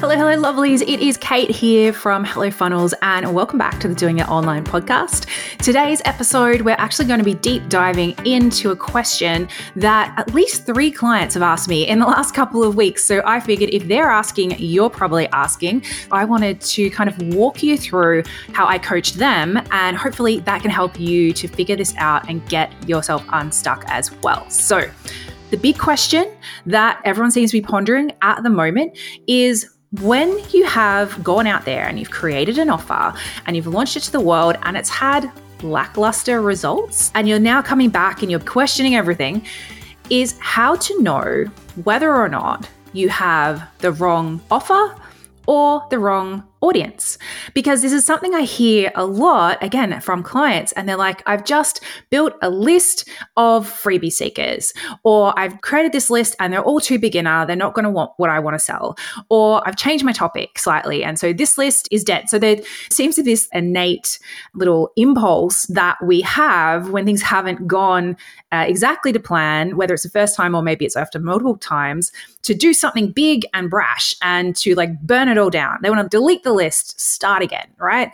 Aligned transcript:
Hello, 0.00 0.14
hello, 0.14 0.36
lovelies. 0.40 0.80
It 0.82 1.00
is 1.00 1.16
Kate 1.16 1.50
here 1.50 1.92
from 1.92 2.24
Hello 2.24 2.52
Funnels, 2.52 2.94
and 3.02 3.34
welcome 3.34 3.58
back 3.58 3.80
to 3.80 3.88
the 3.88 3.96
Doing 3.96 4.20
It 4.20 4.28
Online 4.28 4.64
podcast. 4.64 5.26
Today's 5.58 6.00
episode, 6.04 6.60
we're 6.60 6.76
actually 6.78 7.06
going 7.06 7.18
to 7.18 7.24
be 7.24 7.34
deep 7.34 7.68
diving 7.68 8.14
into 8.24 8.70
a 8.70 8.76
question 8.76 9.48
that 9.74 10.14
at 10.16 10.32
least 10.32 10.64
three 10.64 10.92
clients 10.92 11.34
have 11.34 11.42
asked 11.42 11.68
me 11.68 11.84
in 11.84 11.98
the 11.98 12.06
last 12.06 12.32
couple 12.32 12.62
of 12.62 12.76
weeks. 12.76 13.02
So 13.02 13.22
I 13.24 13.40
figured 13.40 13.70
if 13.70 13.88
they're 13.88 14.08
asking, 14.08 14.54
you're 14.60 14.88
probably 14.88 15.26
asking. 15.30 15.82
I 16.12 16.24
wanted 16.24 16.60
to 16.60 16.90
kind 16.90 17.10
of 17.10 17.34
walk 17.34 17.64
you 17.64 17.76
through 17.76 18.22
how 18.52 18.68
I 18.68 18.78
coach 18.78 19.14
them, 19.14 19.60
and 19.72 19.96
hopefully 19.96 20.38
that 20.38 20.62
can 20.62 20.70
help 20.70 21.00
you 21.00 21.32
to 21.32 21.48
figure 21.48 21.74
this 21.74 21.92
out 21.96 22.30
and 22.30 22.48
get 22.48 22.72
yourself 22.88 23.24
unstuck 23.30 23.84
as 23.88 24.12
well. 24.22 24.48
So, 24.48 24.88
the 25.50 25.56
big 25.56 25.78
question 25.78 26.30
that 26.66 27.00
everyone 27.04 27.30
seems 27.32 27.50
to 27.50 27.60
be 27.60 27.66
pondering 27.66 28.12
at 28.20 28.42
the 28.42 28.50
moment 28.50 28.96
is 29.26 29.77
when 29.92 30.38
you 30.50 30.66
have 30.66 31.22
gone 31.24 31.46
out 31.46 31.64
there 31.64 31.86
and 31.86 31.98
you've 31.98 32.10
created 32.10 32.58
an 32.58 32.68
offer 32.68 33.14
and 33.46 33.56
you've 33.56 33.66
launched 33.66 33.96
it 33.96 34.00
to 34.00 34.12
the 34.12 34.20
world 34.20 34.56
and 34.62 34.76
it's 34.76 34.90
had 34.90 35.30
lackluster 35.62 36.40
results 36.42 37.10
and 37.14 37.28
you're 37.28 37.38
now 37.38 37.62
coming 37.62 37.88
back 37.88 38.22
and 38.22 38.30
you're 38.30 38.40
questioning 38.40 38.94
everything, 38.94 39.44
is 40.10 40.38
how 40.40 40.76
to 40.76 41.02
know 41.02 41.44
whether 41.84 42.14
or 42.14 42.28
not 42.28 42.68
you 42.92 43.08
have 43.08 43.68
the 43.78 43.92
wrong 43.92 44.40
offer 44.50 44.94
or 45.46 45.86
the 45.90 45.98
wrong 45.98 46.47
audience. 46.60 47.18
Because 47.54 47.82
this 47.82 47.92
is 47.92 48.04
something 48.04 48.34
I 48.34 48.42
hear 48.42 48.90
a 48.94 49.04
lot 49.04 49.62
again 49.62 50.00
from 50.00 50.22
clients 50.22 50.72
and 50.72 50.88
they're 50.88 50.96
like 50.96 51.22
I've 51.26 51.44
just 51.44 51.80
built 52.10 52.34
a 52.42 52.50
list 52.50 53.08
of 53.36 53.68
freebie 53.68 54.12
seekers 54.12 54.72
or 55.04 55.38
I've 55.38 55.60
created 55.60 55.92
this 55.92 56.10
list 56.10 56.34
and 56.40 56.52
they're 56.52 56.62
all 56.62 56.80
too 56.80 56.98
beginner 56.98 57.46
they're 57.46 57.56
not 57.56 57.74
going 57.74 57.84
to 57.84 57.90
want 57.90 58.12
what 58.16 58.30
I 58.30 58.38
want 58.38 58.54
to 58.54 58.58
sell 58.58 58.96
or 59.28 59.66
I've 59.66 59.76
changed 59.76 60.04
my 60.04 60.12
topic 60.12 60.58
slightly 60.58 61.04
and 61.04 61.18
so 61.18 61.32
this 61.32 61.56
list 61.58 61.88
is 61.90 62.04
dead. 62.04 62.28
So 62.28 62.38
there 62.38 62.56
seems 62.90 63.14
to 63.16 63.22
be 63.22 63.32
this 63.32 63.48
innate 63.52 64.18
little 64.54 64.90
impulse 64.96 65.66
that 65.66 65.96
we 66.04 66.20
have 66.22 66.90
when 66.90 67.04
things 67.04 67.22
haven't 67.22 67.66
gone 67.66 68.16
uh, 68.50 68.64
exactly 68.66 69.12
to 69.12 69.20
plan 69.20 69.76
whether 69.76 69.94
it's 69.94 70.02
the 70.02 70.10
first 70.10 70.34
time 70.34 70.54
or 70.54 70.62
maybe 70.62 70.84
it's 70.84 70.96
after 70.96 71.18
multiple 71.18 71.56
times 71.56 72.12
to 72.42 72.54
do 72.54 72.72
something 72.72 73.12
big 73.12 73.46
and 73.54 73.70
brash 73.70 74.14
and 74.22 74.56
to 74.56 74.74
like 74.74 75.00
burn 75.00 75.28
it 75.28 75.38
all 75.38 75.50
down. 75.50 75.78
They 75.82 75.90
want 75.90 76.10
to 76.10 76.16
delete 76.16 76.42
the 76.42 76.47
list, 76.52 77.00
start 77.00 77.42
again, 77.42 77.68
right? 77.78 78.10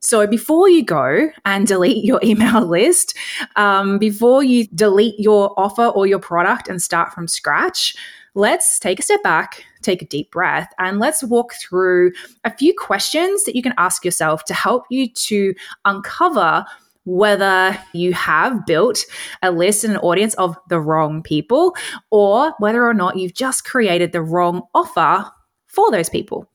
So 0.00 0.26
before 0.26 0.68
you 0.68 0.84
go 0.84 1.30
and 1.44 1.66
delete 1.66 2.04
your 2.04 2.20
email 2.24 2.64
list, 2.64 3.16
um, 3.56 3.98
before 3.98 4.42
you 4.42 4.66
delete 4.68 5.18
your 5.18 5.58
offer 5.58 5.86
or 5.86 6.06
your 6.06 6.20
product 6.20 6.68
and 6.68 6.80
start 6.80 7.12
from 7.12 7.28
scratch, 7.28 7.96
let's 8.34 8.78
take 8.78 9.00
a 9.00 9.02
step 9.02 9.22
back, 9.22 9.64
take 9.82 10.02
a 10.02 10.06
deep 10.06 10.30
breath, 10.30 10.72
and 10.78 10.98
let's 10.98 11.22
walk 11.24 11.54
through 11.54 12.12
a 12.44 12.56
few 12.56 12.72
questions 12.78 13.44
that 13.44 13.56
you 13.56 13.62
can 13.62 13.74
ask 13.78 14.04
yourself 14.04 14.44
to 14.44 14.54
help 14.54 14.84
you 14.90 15.08
to 15.12 15.54
uncover 15.84 16.64
whether 17.04 17.76
you 17.94 18.12
have 18.12 18.66
built 18.66 19.04
a 19.42 19.50
list 19.50 19.82
and 19.82 19.94
an 19.94 20.00
audience 20.00 20.34
of 20.34 20.54
the 20.68 20.78
wrong 20.78 21.22
people 21.22 21.74
or 22.10 22.52
whether 22.58 22.86
or 22.86 22.92
not 22.92 23.16
you've 23.16 23.32
just 23.32 23.64
created 23.64 24.12
the 24.12 24.20
wrong 24.20 24.62
offer 24.74 25.24
for 25.66 25.90
those 25.90 26.10
people. 26.10 26.46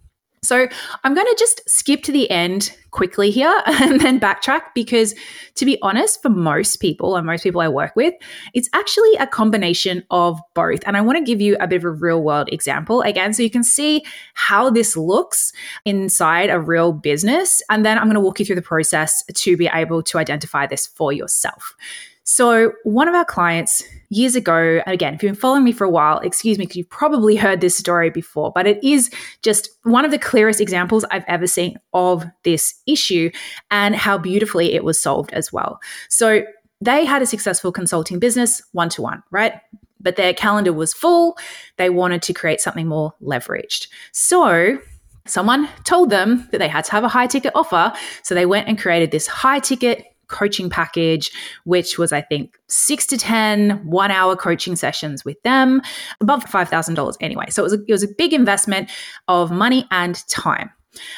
So 0.44 0.68
I'm 1.04 1.14
going 1.14 1.26
to 1.26 1.36
just 1.40 1.68
skip 1.70 2.04
to 2.04 2.12
the 2.12 2.30
end 2.30 2.76
quickly 2.92 3.32
here 3.32 3.62
and 3.66 4.00
then 4.00 4.20
backtrack 4.20 4.62
because, 4.76 5.16
to 5.56 5.66
be 5.66 5.78
honest, 5.82 6.22
for 6.22 6.30
most 6.30 6.78
people 6.78 7.16
and 7.16 7.26
most 7.26 7.44
people 7.44 7.62
I 7.62 7.68
work 7.68 7.96
with, 7.96 8.14
it's 8.54 8.70
actually 8.74 9.16
a 9.16 9.28
combination 9.28 10.04
of 10.12 10.40
both. 10.54 10.82
And 10.86 10.96
I 10.96 11.02
want 11.02 11.18
to 11.18 11.24
give 11.24 11.42
you 11.42 11.58
a 11.60 11.68
bit 11.68 11.78
of 11.78 11.86
a 11.86 11.92
real 11.92 12.22
world 12.22 12.50
example 12.52 13.02
again 13.02 13.34
so 13.34 13.42
you 13.42 13.50
can 13.50 13.64
see 13.64 14.04
how 14.34 14.70
this 14.70 14.96
looks 14.96 15.52
inside 15.86 16.50
a 16.50 16.60
real 16.60 16.94
business. 16.94 17.62
And 17.70 17.86
then 17.86 17.98
I'm 17.98 18.06
going 18.06 18.16
to 18.16 18.22
walk 18.22 18.40
you 18.40 18.46
through 18.46 18.56
the 18.56 18.62
process 18.62 19.24
to 19.34 19.58
be 19.58 19.70
able 19.74 20.04
to 20.04 20.18
identify 20.18 20.68
this 20.68 20.86
for 20.86 21.12
yourself. 21.12 21.76
So, 22.26 22.72
one 22.84 23.10
of 23.10 23.16
our 23.16 23.26
clients 23.26 23.84
years 24.10 24.36
ago, 24.36 24.82
again, 24.88 25.14
if 25.14 25.22
you've 25.22 25.34
been 25.34 25.40
following 25.40 25.66
me 25.66 25.74
for 25.74 25.84
a 25.84 25.90
while, 25.90 26.20
excuse 26.20 26.58
me, 26.58 26.64
because 26.64 26.78
you've 26.78 26.90
probably 26.90 27.36
heard 27.36 27.60
this 27.60 27.76
story 27.76 28.10
before, 28.10 28.52
but 28.56 28.66
it 28.66 28.82
is 28.82 29.12
just 29.42 29.70
one 29.84 30.06
of 30.06 30.12
the 30.12 30.18
clearest 30.18 30.62
examples 30.62 31.04
I've 31.12 31.26
ever 31.28 31.48
seen 31.48 31.78
of 31.94 32.26
this 32.44 32.76
issue 32.88 33.30
and 33.72 33.94
how 33.94 34.18
beautifully 34.18 34.74
it 34.74 34.86
was 34.86 35.00
solved 35.00 35.34
as 35.34 35.52
well. 35.52 35.80
So, 36.10 36.44
they 36.80 37.06
had 37.06 37.22
a 37.22 37.26
successful 37.26 37.72
consulting 37.72 38.20
business 38.20 38.62
one 38.72 38.90
to 38.90 39.02
one, 39.02 39.24
right? 39.32 39.54
But 40.00 40.16
their 40.16 40.34
calendar 40.34 40.74
was 40.74 40.94
full. 40.94 41.38
They 41.78 41.90
wanted 41.90 42.22
to 42.24 42.34
create 42.34 42.62
something 42.62 42.88
more 42.88 43.14
leveraged. 43.22 43.88
So, 44.14 44.78
someone 45.26 45.68
told 45.84 46.10
them 46.10 46.48
that 46.52 46.60
they 46.60 46.68
had 46.70 46.86
to 46.86 46.92
have 46.92 47.04
a 47.04 47.10
high 47.10 47.28
ticket 47.28 47.52
offer. 47.54 47.92
So, 48.22 48.34
they 48.34 48.46
went 48.46 48.70
and 48.70 48.80
created 48.80 49.12
this 49.12 49.28
high 49.28 49.60
ticket 49.60 50.06
coaching 50.34 50.70
package, 50.70 51.32
which 51.64 51.98
was, 51.98 52.12
I 52.12 52.22
think, 52.22 52.58
six 52.68 53.06
to 53.08 53.18
10 53.18 53.86
one 53.86 54.12
hour 54.12 54.36
coaching 54.36 54.76
sessions 54.76 55.24
with 55.24 55.42
them, 55.44 55.82
above 56.20 56.44
$5,000 56.46 57.16
anyway. 57.22 57.46
So 57.50 57.62
it 57.62 57.66
was, 57.66 57.74
a, 57.74 57.80
it 57.88 57.92
was 57.92 58.04
a 58.04 58.08
big 58.18 58.34
investment 58.34 58.90
of 59.28 59.52
money 59.52 59.88
and 59.92 60.16
time. 60.28 60.72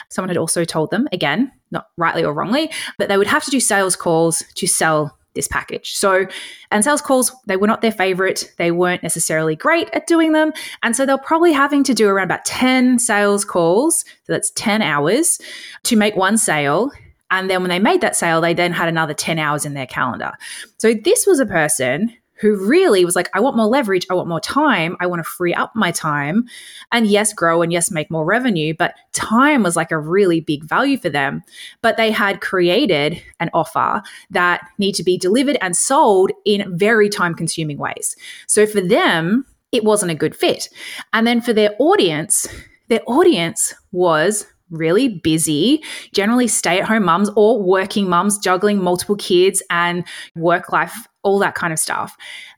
Someone 0.10 0.30
had 0.30 0.38
also 0.38 0.64
told 0.64 0.92
them, 0.92 1.08
again, 1.12 1.52
not 1.72 1.88
rightly 1.98 2.24
or 2.24 2.34
wrongly, 2.34 2.72
that 3.00 3.10
they 3.10 3.18
would 3.18 3.28
have 3.28 3.44
to 3.46 3.52
do 3.52 3.60
sales 3.60 3.96
calls 3.96 4.44
to 4.56 4.68
sell 4.68 5.18
this 5.36 5.48
package. 5.48 5.94
So, 5.94 6.26
and 6.72 6.84
sales 6.84 7.02
calls, 7.02 7.32
they 7.46 7.58
were 7.58 7.68
not 7.68 7.82
their 7.82 7.92
favorite. 7.92 8.52
They 8.58 8.72
weren't 8.72 9.04
necessarily 9.04 9.56
great 9.56 9.90
at 9.94 10.08
doing 10.08 10.32
them. 10.32 10.52
And 10.82 10.96
so 10.96 11.06
they're 11.06 11.18
probably 11.18 11.52
having 11.52 11.84
to 11.84 11.94
do 11.94 12.08
around 12.08 12.26
about 12.26 12.46
10 12.46 13.00
sales 13.00 13.46
calls. 13.46 14.00
So 14.24 14.34
that's 14.34 14.52
10 14.52 14.82
hours 14.82 15.40
to 15.84 15.96
make 15.96 16.16
one 16.16 16.38
sale. 16.38 16.92
And 17.40 17.50
then 17.50 17.62
when 17.62 17.70
they 17.70 17.80
made 17.80 18.02
that 18.02 18.16
sale, 18.16 18.42
they 18.42 18.54
then 18.54 18.72
had 18.72 18.88
another 18.88 19.14
10 19.14 19.40
hours 19.40 19.66
in 19.66 19.74
their 19.74 19.86
calendar. 19.86 20.32
So 20.78 20.94
this 20.94 21.28
was 21.28 21.40
a 21.40 21.46
person 21.46 22.14
who 22.38 22.56
really 22.68 23.06
was 23.06 23.16
like, 23.16 23.30
I 23.34 23.40
want 23.40 23.56
more 23.56 23.66
leverage. 23.66 24.06
I 24.10 24.14
want 24.14 24.28
more 24.28 24.42
time. 24.42 24.98
I 25.00 25.08
want 25.08 25.20
to 25.20 25.30
free 25.30 25.54
up 25.54 25.74
my 25.76 25.92
time 25.92 26.46
and 26.92 27.08
yes, 27.08 27.34
grow 27.34 27.62
and 27.62 27.72
yes, 27.72 27.92
make 27.92 28.12
more 28.12 28.26
revenue. 28.26 28.74
But 28.78 28.96
time 29.14 29.64
was 29.64 29.76
like 29.76 29.92
a 29.92 29.98
really 29.98 30.42
big 30.42 30.64
value 30.64 30.98
for 30.98 31.10
them. 31.10 31.44
But 31.82 31.98
they 31.98 32.12
had 32.12 32.42
created 32.42 33.22
an 33.40 33.50
offer 33.54 34.02
that 34.32 34.68
need 34.78 34.96
to 34.96 35.04
be 35.04 35.18
delivered 35.18 35.58
and 35.62 35.78
sold 35.78 36.32
in 36.46 36.78
very 36.78 37.08
time 37.08 37.36
consuming 37.36 37.78
ways. 37.78 38.18
So 38.48 38.66
for 38.66 38.82
them, 38.82 39.46
it 39.72 39.84
wasn't 39.84 40.12
a 40.12 40.16
good 40.16 40.36
fit. 40.36 40.70
And 41.14 41.26
then 41.26 41.42
for 41.42 41.54
their 41.54 41.74
audience, 41.80 42.48
their 42.90 43.02
audience 43.08 43.74
was 43.92 44.46
really 44.70 45.08
busy, 45.08 45.84
generally 46.14 46.48
stay 46.48 46.80
at 46.80 46.88
home 46.88 47.06
mums 47.06 47.30
or 47.36 47.62
working 47.62 48.10
mums, 48.10 48.38
juggling 48.38 48.82
multiple 48.84 49.16
kids 49.16 49.62
and 49.70 50.06
work 50.36 50.72
life, 50.72 51.08
all 51.24 51.40
that 51.40 51.56
kind 51.56 51.74
of 51.74 51.80
stuff. 51.80 52.16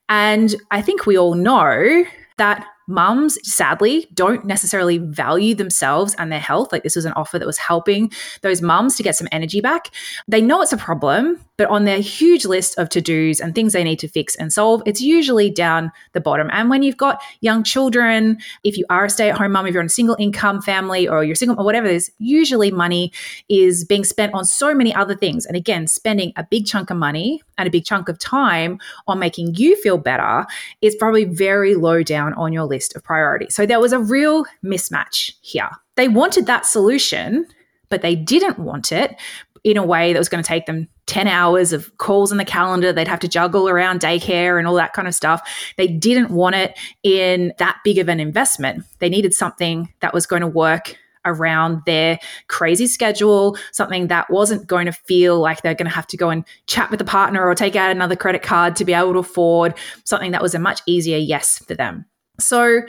And 0.10 0.56
I 0.72 0.82
think 0.82 1.06
we 1.06 1.18
all 1.18 1.36
know 1.36 2.04
that 2.38 2.66
mums 2.88 3.38
sadly 3.44 4.08
don't 4.14 4.46
necessarily 4.46 4.98
value 4.98 5.54
themselves 5.54 6.16
and 6.18 6.32
their 6.32 6.40
health. 6.40 6.72
Like 6.72 6.84
this 6.84 6.96
was 6.96 7.06
an 7.06 7.14
offer 7.14 7.38
that 7.38 7.46
was 7.46 7.58
helping 7.58 8.12
those 8.42 8.62
mums 8.62 8.96
to 8.96 9.04
get 9.04 9.16
some 9.16 9.28
energy 9.32 9.60
back. 9.60 9.90
They 10.28 10.42
know 10.42 10.62
it's 10.62 10.74
a 10.74 10.78
problem 10.78 11.40
but 11.58 11.70
on 11.70 11.86
their 11.86 12.00
huge 12.00 12.46
list 12.46 12.78
of 12.78 12.90
to-dos 12.90 13.40
and 13.40 13.54
things 13.56 13.74
they 13.74 13.84
need 13.84 14.00
to 14.00 14.08
fix 14.08 14.36
and 14.36 14.54
solve 14.54 14.82
it's 14.86 15.02
usually 15.02 15.50
down 15.50 15.92
the 16.14 16.22
bottom 16.22 16.50
and 16.52 16.70
when 16.70 16.84
you've 16.84 16.98
got 16.98 17.22
young 17.42 17.64
children 17.64 18.38
if 18.64 18.78
you 18.78 18.86
are 18.90 19.06
a 19.06 19.10
stay-at-home 19.10 19.52
mum 19.52 19.66
if 19.66 19.74
you're 19.74 19.82
in 19.82 19.88
a 19.88 19.90
single 19.90 20.16
income 20.20 20.62
family 20.62 21.08
or 21.08 21.24
you're 21.24 21.36
single 21.36 21.60
or 21.60 21.66
whatever 21.66 21.88
it 21.88 21.96
is 21.96 22.12
usually 22.20 22.72
money 22.72 23.12
is 23.50 23.84
being 23.84 24.04
spent 24.04 24.34
on 24.34 24.46
so 24.46 24.74
many 24.74 24.94
other 24.94 25.16
things 25.16 25.46
and 25.46 25.56
again 25.56 25.88
spending 25.88 26.32
a 26.36 26.44
big 26.44 26.66
chunk 26.66 26.90
of 26.90 26.98
money 26.98 27.42
and 27.58 27.68
a 27.68 27.72
big 27.72 27.86
chunk 27.86 28.10
of 28.10 28.18
time 28.20 28.80
on 29.08 29.20
making 29.20 29.56
you 29.56 29.76
feel 29.82 29.98
better 29.98 30.46
is 30.82 30.96
probably 30.96 31.26
very 31.26 31.76
low 31.76 32.04
down 32.04 32.34
on 32.34 32.54
your 32.54 32.66
list 32.66 32.96
of 32.96 33.04
priorities. 33.04 33.56
So 33.56 33.66
there 33.66 33.80
was 33.80 33.94
a 33.94 34.00
real 34.00 34.46
mismatch 34.64 35.34
here. 35.42 35.70
They 35.96 36.08
wanted 36.08 36.46
that 36.46 36.66
solution, 36.66 37.48
but 37.90 38.02
they 38.02 38.16
didn't 38.16 38.60
want 38.60 38.92
it 38.92 39.16
in 39.64 39.78
a 39.78 39.86
way 39.86 40.14
that 40.14 40.20
was 40.20 40.30
going 40.30 40.44
to 40.44 40.48
take 40.48 40.66
them 40.66 40.88
10 41.08 41.28
hours 41.28 41.74
of 41.74 41.98
calls 41.98 42.32
in 42.32 42.38
the 42.38 42.46
calendar. 42.46 42.94
They'd 42.94 43.08
have 43.08 43.20
to 43.20 43.28
juggle 43.28 43.68
around 43.68 44.00
daycare 44.00 44.58
and 44.58 44.68
all 44.68 44.76
that 44.76 44.94
kind 44.94 45.08
of 45.08 45.16
stuff. 45.16 45.42
They 45.78 45.88
didn't 45.88 46.32
want 46.32 46.56
it 46.56 46.78
in 47.04 47.54
that 47.58 47.78
big 47.84 47.98
of 47.98 48.08
an 48.10 48.20
investment. 48.20 48.86
They 49.00 49.10
needed 49.10 49.34
something 49.34 49.92
that 50.00 50.14
was 50.14 50.26
going 50.26 50.42
to 50.42 50.48
work 50.48 50.98
around 51.26 51.82
their 51.86 52.20
crazy 52.48 52.88
schedule, 52.88 53.58
something 53.72 54.08
that 54.08 54.30
wasn't 54.30 54.66
going 54.66 54.86
to 54.86 54.92
feel 54.92 55.40
like 55.40 55.62
they're 55.62 55.76
going 55.76 55.90
to 55.90 55.96
have 55.96 56.08
to 56.08 56.18
go 56.18 56.30
and 56.30 56.46
chat 56.66 56.90
with 56.90 57.02
a 57.02 57.06
partner 57.06 57.46
or 57.46 57.54
take 57.54 57.76
out 57.76 57.92
another 57.92 58.16
credit 58.16 58.42
card 58.42 58.76
to 58.78 58.86
be 58.86 58.94
able 58.94 59.14
to 59.14 59.20
afford, 59.20 59.74
something 60.06 60.32
that 60.32 60.42
was 60.42 60.56
a 60.56 60.60
much 60.60 60.82
easier 60.86 61.18
yes 61.18 61.60
for 61.60 61.76
them. 61.76 62.06
So, 62.40 62.82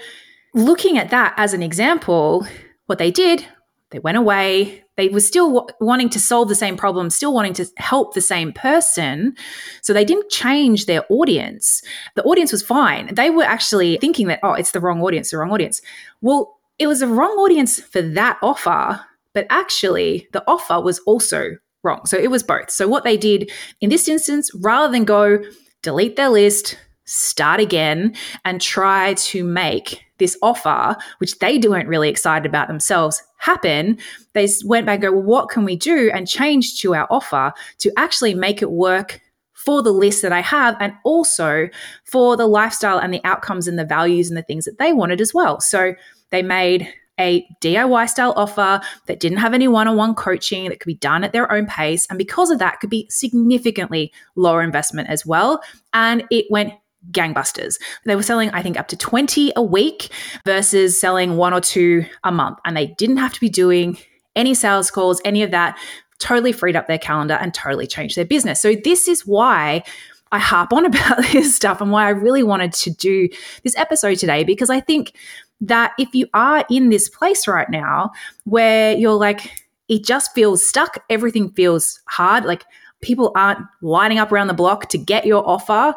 looking 0.54 0.98
at 0.98 1.10
that 1.10 1.34
as 1.36 1.52
an 1.52 1.62
example, 1.62 2.46
what 2.86 2.98
they 2.98 3.10
did, 3.10 3.44
they 3.90 3.98
went 3.98 4.16
away. 4.16 4.84
They 4.98 5.08
were 5.08 5.20
still 5.20 5.54
w- 5.54 5.66
wanting 5.80 6.10
to 6.10 6.20
solve 6.20 6.48
the 6.48 6.56
same 6.56 6.76
problem, 6.76 7.08
still 7.08 7.32
wanting 7.32 7.54
to 7.54 7.66
help 7.76 8.12
the 8.12 8.20
same 8.20 8.52
person. 8.52 9.36
So 9.80 9.92
they 9.92 10.04
didn't 10.04 10.28
change 10.28 10.86
their 10.86 11.04
audience. 11.08 11.82
The 12.16 12.24
audience 12.24 12.50
was 12.50 12.62
fine. 12.62 13.14
They 13.14 13.30
were 13.30 13.44
actually 13.44 13.96
thinking 13.98 14.26
that, 14.26 14.40
oh, 14.42 14.54
it's 14.54 14.72
the 14.72 14.80
wrong 14.80 15.00
audience, 15.00 15.30
the 15.30 15.38
wrong 15.38 15.52
audience. 15.52 15.80
Well, 16.20 16.58
it 16.80 16.88
was 16.88 16.98
the 16.98 17.06
wrong 17.06 17.30
audience 17.38 17.80
for 17.80 18.02
that 18.02 18.38
offer, 18.42 19.00
but 19.34 19.46
actually 19.50 20.28
the 20.32 20.42
offer 20.48 20.80
was 20.80 20.98
also 21.00 21.56
wrong. 21.84 22.04
So 22.04 22.18
it 22.18 22.30
was 22.30 22.42
both. 22.42 22.68
So 22.68 22.88
what 22.88 23.04
they 23.04 23.16
did 23.16 23.52
in 23.80 23.90
this 23.90 24.08
instance, 24.08 24.50
rather 24.54 24.90
than 24.90 25.04
go 25.04 25.38
delete 25.82 26.16
their 26.16 26.28
list, 26.28 26.76
start 27.04 27.60
again, 27.60 28.16
and 28.44 28.60
try 28.60 29.14
to 29.14 29.44
make 29.44 30.04
this 30.18 30.36
offer, 30.42 30.96
which 31.18 31.38
they 31.38 31.58
weren't 31.58 31.88
really 31.88 32.08
excited 32.08 32.46
about 32.46 32.68
themselves, 32.68 33.22
happen, 33.38 33.98
they 34.34 34.48
went 34.64 34.86
back 34.86 34.96
and 34.96 35.02
go, 35.02 35.12
well, 35.12 35.22
what 35.22 35.48
can 35.48 35.64
we 35.64 35.76
do? 35.76 36.10
And 36.12 36.28
change 36.28 36.80
to 36.80 36.94
our 36.94 37.06
offer 37.10 37.52
to 37.78 37.92
actually 37.96 38.34
make 38.34 38.62
it 38.62 38.70
work 38.70 39.20
for 39.54 39.82
the 39.82 39.92
list 39.92 40.22
that 40.22 40.32
I 40.32 40.40
have 40.40 40.76
and 40.80 40.94
also 41.04 41.68
for 42.04 42.36
the 42.36 42.46
lifestyle 42.46 42.98
and 42.98 43.12
the 43.12 43.20
outcomes 43.24 43.66
and 43.66 43.78
the 43.78 43.84
values 43.84 44.28
and 44.28 44.36
the 44.36 44.42
things 44.42 44.64
that 44.64 44.78
they 44.78 44.92
wanted 44.92 45.20
as 45.20 45.34
well. 45.34 45.60
So 45.60 45.94
they 46.30 46.42
made 46.42 46.92
a 47.18 47.44
DIY 47.60 48.08
style 48.08 48.32
offer 48.36 48.80
that 49.06 49.20
didn't 49.20 49.38
have 49.38 49.54
any 49.54 49.68
one 49.68 49.88
on 49.88 49.96
one 49.96 50.14
coaching 50.14 50.68
that 50.68 50.80
could 50.80 50.86
be 50.86 50.94
done 50.94 51.24
at 51.24 51.32
their 51.32 51.50
own 51.50 51.66
pace. 51.66 52.06
And 52.08 52.18
because 52.18 52.50
of 52.50 52.60
that, 52.60 52.80
could 52.80 52.90
be 52.90 53.06
significantly 53.10 54.12
lower 54.36 54.62
investment 54.62 55.08
as 55.08 55.26
well. 55.26 55.60
And 55.92 56.24
it 56.30 56.46
went 56.50 56.74
gangbusters. 57.10 57.76
They 58.04 58.16
were 58.16 58.22
selling, 58.22 58.50
I 58.50 58.62
think, 58.62 58.78
up 58.78 58.88
to 58.88 58.96
20 58.96 59.52
a 59.56 59.62
week 59.62 60.10
versus 60.44 61.00
selling 61.00 61.36
one 61.36 61.54
or 61.54 61.60
two 61.60 62.04
a 62.24 62.32
month. 62.32 62.58
And 62.64 62.76
they 62.76 62.88
didn't 62.98 63.18
have 63.18 63.32
to 63.32 63.40
be 63.40 63.48
doing 63.48 63.98
any 64.36 64.54
sales 64.54 64.90
calls, 64.90 65.20
any 65.24 65.42
of 65.42 65.50
that, 65.50 65.78
totally 66.18 66.52
freed 66.52 66.76
up 66.76 66.86
their 66.86 66.98
calendar 66.98 67.34
and 67.34 67.54
totally 67.54 67.86
changed 67.86 68.16
their 68.16 68.24
business. 68.24 68.60
So, 68.60 68.74
this 68.74 69.08
is 69.08 69.26
why. 69.26 69.82
I 70.30 70.38
harp 70.38 70.74
on 70.74 70.84
about 70.84 71.22
this 71.32 71.56
stuff 71.56 71.80
and 71.80 71.90
why 71.90 72.04
I 72.04 72.10
really 72.10 72.42
wanted 72.42 72.74
to 72.74 72.90
do 72.90 73.30
this 73.62 73.74
episode 73.78 74.18
today 74.18 74.44
because 74.44 74.68
I 74.68 74.78
think 74.78 75.14
that 75.60 75.92
if 75.98 76.14
you 76.14 76.26
are 76.34 76.64
in 76.70 76.90
this 76.90 77.08
place 77.08 77.48
right 77.48 77.68
now 77.70 78.10
where 78.44 78.94
you're 78.96 79.14
like, 79.14 79.50
it 79.88 80.04
just 80.04 80.34
feels 80.34 80.66
stuck, 80.66 81.02
everything 81.08 81.50
feels 81.52 82.00
hard, 82.08 82.44
like 82.44 82.64
people 83.00 83.32
aren't 83.34 83.60
lining 83.80 84.18
up 84.18 84.30
around 84.32 84.48
the 84.48 84.54
block 84.54 84.88
to 84.90 84.98
get 84.98 85.26
your 85.26 85.46
offer. 85.48 85.94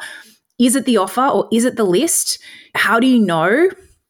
Is 0.62 0.76
it 0.76 0.86
the 0.86 0.98
offer 0.98 1.22
or 1.22 1.50
is 1.52 1.66
it 1.66 1.76
the 1.76 1.84
list? 1.84 2.40
How 2.76 3.00
do 3.00 3.08
you 3.08 3.20
know? 3.20 3.70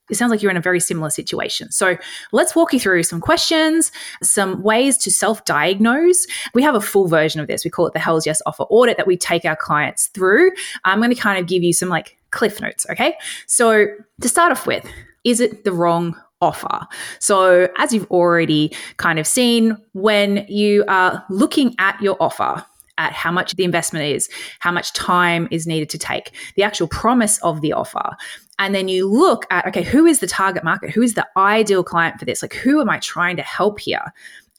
It 0.09 0.15
sounds 0.15 0.29
like 0.29 0.41
you're 0.41 0.51
in 0.51 0.57
a 0.57 0.61
very 0.61 0.81
similar 0.81 1.09
situation. 1.09 1.71
So 1.71 1.97
let's 2.33 2.53
walk 2.53 2.73
you 2.73 2.79
through 2.81 3.03
some 3.03 3.21
questions, 3.21 3.93
some 4.21 4.61
ways 4.61 4.97
to 4.99 5.11
self 5.11 5.45
diagnose. 5.45 6.27
We 6.53 6.61
have 6.63 6.75
a 6.75 6.81
full 6.81 7.07
version 7.07 7.39
of 7.39 7.47
this. 7.47 7.63
We 7.63 7.71
call 7.71 7.87
it 7.87 7.93
the 7.93 7.99
Hells 7.99 8.25
Yes 8.25 8.41
Offer 8.45 8.63
Audit 8.63 8.97
that 8.97 9.07
we 9.07 9.15
take 9.15 9.45
our 9.45 9.55
clients 9.55 10.07
through. 10.07 10.51
I'm 10.83 10.99
going 10.99 11.15
to 11.15 11.19
kind 11.19 11.39
of 11.39 11.47
give 11.47 11.63
you 11.63 11.71
some 11.71 11.87
like 11.87 12.17
cliff 12.31 12.59
notes. 12.59 12.85
Okay. 12.89 13.15
So 13.47 13.87
to 14.19 14.27
start 14.27 14.51
off 14.51 14.67
with, 14.67 14.85
is 15.23 15.39
it 15.39 15.63
the 15.63 15.71
wrong 15.71 16.19
offer. 16.41 16.87
So, 17.19 17.69
as 17.77 17.93
you've 17.93 18.09
already 18.09 18.75
kind 18.97 19.19
of 19.19 19.27
seen, 19.27 19.77
when 19.93 20.45
you 20.49 20.83
are 20.87 21.23
looking 21.29 21.75
at 21.77 22.01
your 22.01 22.17
offer, 22.19 22.65
at 23.01 23.13
how 23.13 23.31
much 23.31 23.55
the 23.55 23.63
investment 23.63 24.05
is, 24.05 24.29
how 24.59 24.71
much 24.71 24.93
time 24.93 25.47
is 25.49 25.65
needed 25.65 25.89
to 25.89 25.97
take, 25.97 26.31
the 26.55 26.63
actual 26.63 26.87
promise 26.87 27.39
of 27.39 27.61
the 27.61 27.73
offer. 27.73 28.15
And 28.59 28.75
then 28.75 28.87
you 28.87 29.09
look 29.09 29.45
at, 29.49 29.65
okay, 29.65 29.81
who 29.81 30.05
is 30.05 30.19
the 30.19 30.27
target 30.27 30.63
market? 30.63 30.91
Who 30.91 31.01
is 31.01 31.15
the 31.15 31.27
ideal 31.35 31.83
client 31.83 32.19
for 32.19 32.25
this? 32.25 32.43
Like, 32.43 32.53
who 32.53 32.79
am 32.79 32.89
I 32.89 32.99
trying 32.99 33.37
to 33.37 33.43
help 33.43 33.79
here? 33.79 34.13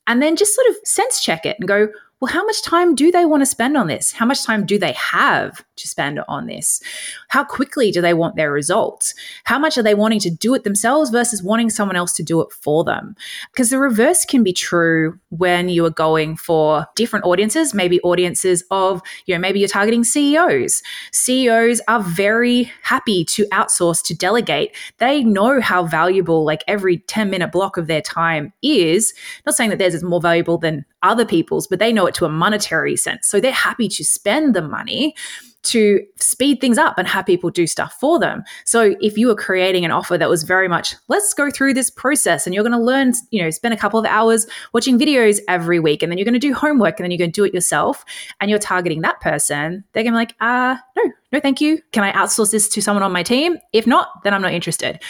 And 0.08 0.20
then 0.20 0.34
just 0.34 0.54
sort 0.54 0.66
of 0.68 0.76
sense 0.84 1.20
check 1.20 1.46
it 1.46 1.56
and 1.60 1.68
go, 1.68 1.88
well, 2.22 2.30
how 2.32 2.44
much 2.44 2.62
time 2.62 2.94
do 2.94 3.10
they 3.10 3.24
want 3.24 3.40
to 3.40 3.46
spend 3.46 3.76
on 3.76 3.88
this? 3.88 4.12
How 4.12 4.24
much 4.24 4.44
time 4.44 4.64
do 4.64 4.78
they 4.78 4.92
have 4.92 5.60
to 5.74 5.88
spend 5.88 6.20
on 6.28 6.46
this? 6.46 6.80
How 7.26 7.42
quickly 7.42 7.90
do 7.90 8.00
they 8.00 8.14
want 8.14 8.36
their 8.36 8.52
results? 8.52 9.12
How 9.42 9.58
much 9.58 9.76
are 9.76 9.82
they 9.82 9.96
wanting 9.96 10.20
to 10.20 10.30
do 10.30 10.54
it 10.54 10.62
themselves 10.62 11.10
versus 11.10 11.42
wanting 11.42 11.68
someone 11.68 11.96
else 11.96 12.12
to 12.12 12.22
do 12.22 12.40
it 12.40 12.52
for 12.52 12.84
them? 12.84 13.16
Because 13.50 13.70
the 13.70 13.80
reverse 13.80 14.24
can 14.24 14.44
be 14.44 14.52
true 14.52 15.18
when 15.30 15.68
you 15.68 15.84
are 15.84 15.90
going 15.90 16.36
for 16.36 16.86
different 16.94 17.24
audiences, 17.24 17.74
maybe 17.74 18.00
audiences 18.02 18.62
of, 18.70 19.02
you 19.26 19.34
know, 19.34 19.40
maybe 19.40 19.58
you're 19.58 19.68
targeting 19.68 20.04
CEOs. 20.04 20.80
CEOs 21.10 21.80
are 21.88 22.04
very 22.04 22.70
happy 22.84 23.24
to 23.24 23.46
outsource, 23.46 24.00
to 24.04 24.14
delegate. 24.14 24.76
They 24.98 25.24
know 25.24 25.60
how 25.60 25.86
valuable 25.86 26.44
like 26.44 26.62
every 26.68 26.98
10 26.98 27.30
minute 27.30 27.50
block 27.50 27.76
of 27.76 27.88
their 27.88 28.00
time 28.00 28.52
is. 28.62 29.12
Not 29.44 29.56
saying 29.56 29.70
that 29.70 29.80
theirs 29.80 29.94
is 29.94 30.04
more 30.04 30.20
valuable 30.20 30.56
than 30.56 30.84
other 31.02 31.24
people's, 31.24 31.66
but 31.66 31.78
they 31.80 31.92
know 31.92 32.06
it 32.06 32.11
to 32.12 32.24
a 32.24 32.28
monetary 32.28 32.96
sense. 32.96 33.26
So 33.26 33.40
they're 33.40 33.52
happy 33.52 33.88
to 33.88 34.04
spend 34.04 34.54
the 34.54 34.62
money 34.62 35.14
to 35.62 36.04
speed 36.16 36.60
things 36.60 36.76
up 36.76 36.98
and 36.98 37.06
have 37.06 37.24
people 37.24 37.50
do 37.50 37.66
stuff 37.66 37.94
for 38.00 38.18
them. 38.18 38.42
So 38.64 38.96
if 39.00 39.16
you 39.16 39.28
were 39.28 39.36
creating 39.36 39.84
an 39.84 39.90
offer 39.90 40.18
that 40.18 40.28
was 40.28 40.42
very 40.42 40.68
much, 40.68 40.96
let's 41.08 41.32
go 41.34 41.50
through 41.50 41.74
this 41.74 41.88
process 41.88 42.46
and 42.46 42.54
you're 42.54 42.64
going 42.64 42.72
to 42.72 42.80
learn, 42.80 43.12
you 43.30 43.42
know, 43.42 43.50
spend 43.50 43.72
a 43.72 43.76
couple 43.76 44.00
of 44.00 44.06
hours 44.06 44.46
watching 44.72 44.98
videos 44.98 45.38
every 45.48 45.78
week 45.78 46.02
and 46.02 46.10
then 46.10 46.18
you're 46.18 46.24
going 46.24 46.32
to 46.34 46.40
do 46.40 46.54
homework 46.54 46.98
and 46.98 47.04
then 47.04 47.10
you're 47.10 47.18
going 47.18 47.30
to 47.30 47.40
do 47.40 47.44
it 47.44 47.54
yourself 47.54 48.04
and 48.40 48.50
you're 48.50 48.58
targeting 48.58 49.02
that 49.02 49.20
person, 49.20 49.84
they're 49.92 50.02
going 50.02 50.12
to 50.12 50.16
be 50.16 50.20
like, 50.20 50.34
uh, 50.40 50.76
no, 50.96 51.12
no, 51.32 51.40
thank 51.40 51.60
you. 51.60 51.80
Can 51.92 52.02
I 52.02 52.12
outsource 52.12 52.50
this 52.50 52.68
to 52.70 52.82
someone 52.82 53.04
on 53.04 53.12
my 53.12 53.22
team? 53.22 53.58
If 53.72 53.86
not, 53.86 54.08
then 54.24 54.34
I'm 54.34 54.42
not 54.42 54.52
interested. 54.52 55.00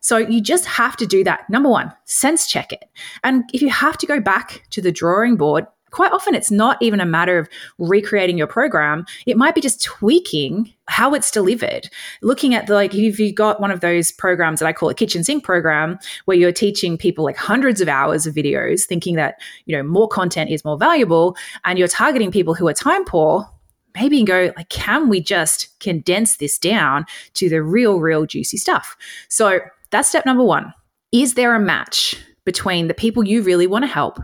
So 0.00 0.16
you 0.16 0.40
just 0.40 0.64
have 0.64 0.96
to 0.96 1.06
do 1.06 1.22
that. 1.24 1.48
Number 1.50 1.68
one, 1.68 1.92
sense 2.04 2.48
check 2.48 2.72
it. 2.72 2.84
And 3.22 3.44
if 3.52 3.62
you 3.62 3.68
have 3.68 3.98
to 3.98 4.06
go 4.06 4.18
back 4.18 4.64
to 4.70 4.80
the 4.80 4.90
drawing 4.90 5.36
board, 5.36 5.66
quite 5.90 6.12
often 6.12 6.34
it's 6.34 6.50
not 6.50 6.80
even 6.80 7.00
a 7.00 7.06
matter 7.06 7.38
of 7.38 7.48
recreating 7.78 8.38
your 8.38 8.46
program. 8.46 9.04
It 9.26 9.36
might 9.36 9.54
be 9.54 9.60
just 9.60 9.82
tweaking 9.82 10.72
how 10.88 11.14
it's 11.14 11.30
delivered. 11.30 11.88
Looking 12.22 12.54
at 12.54 12.66
the 12.66 12.74
like, 12.74 12.94
if 12.94 13.18
you've 13.18 13.34
got 13.34 13.60
one 13.60 13.70
of 13.70 13.80
those 13.80 14.10
programs 14.10 14.60
that 14.60 14.66
I 14.66 14.72
call 14.72 14.88
a 14.88 14.94
kitchen 14.94 15.24
sink 15.24 15.44
program, 15.44 15.98
where 16.24 16.36
you're 16.36 16.52
teaching 16.52 16.98
people 16.98 17.24
like 17.24 17.36
hundreds 17.36 17.80
of 17.80 17.88
hours 17.88 18.26
of 18.26 18.34
videos, 18.34 18.86
thinking 18.86 19.16
that, 19.16 19.40
you 19.66 19.76
know, 19.76 19.82
more 19.82 20.08
content 20.08 20.50
is 20.50 20.64
more 20.64 20.78
valuable, 20.78 21.36
and 21.64 21.78
you're 21.78 21.88
targeting 21.88 22.30
people 22.30 22.54
who 22.54 22.66
are 22.68 22.74
time 22.74 23.04
poor, 23.04 23.48
maybe 23.94 24.18
and 24.18 24.26
go 24.26 24.52
like 24.56 24.68
can 24.68 25.08
we 25.08 25.20
just 25.20 25.78
condense 25.80 26.36
this 26.36 26.58
down 26.58 27.04
to 27.34 27.48
the 27.48 27.60
real 27.60 27.98
real 27.98 28.24
juicy 28.24 28.56
stuff 28.56 28.96
so 29.28 29.58
that's 29.90 30.08
step 30.08 30.24
number 30.24 30.44
one. 30.44 30.72
Is 31.12 31.34
there 31.34 31.54
a 31.54 31.60
match 31.60 32.16
between 32.44 32.88
the 32.88 32.94
people 32.94 33.24
you 33.24 33.42
really 33.42 33.66
want 33.66 33.84
to 33.84 33.90
help 33.90 34.18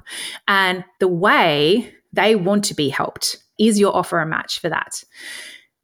and 0.48 0.84
the 1.00 1.08
way 1.08 1.92
they 2.12 2.34
want 2.34 2.64
to 2.64 2.74
be 2.74 2.88
helped? 2.88 3.36
Is 3.58 3.78
your 3.78 3.96
offer 3.96 4.18
a 4.20 4.26
match 4.26 4.60
for 4.60 4.68
that? 4.68 5.02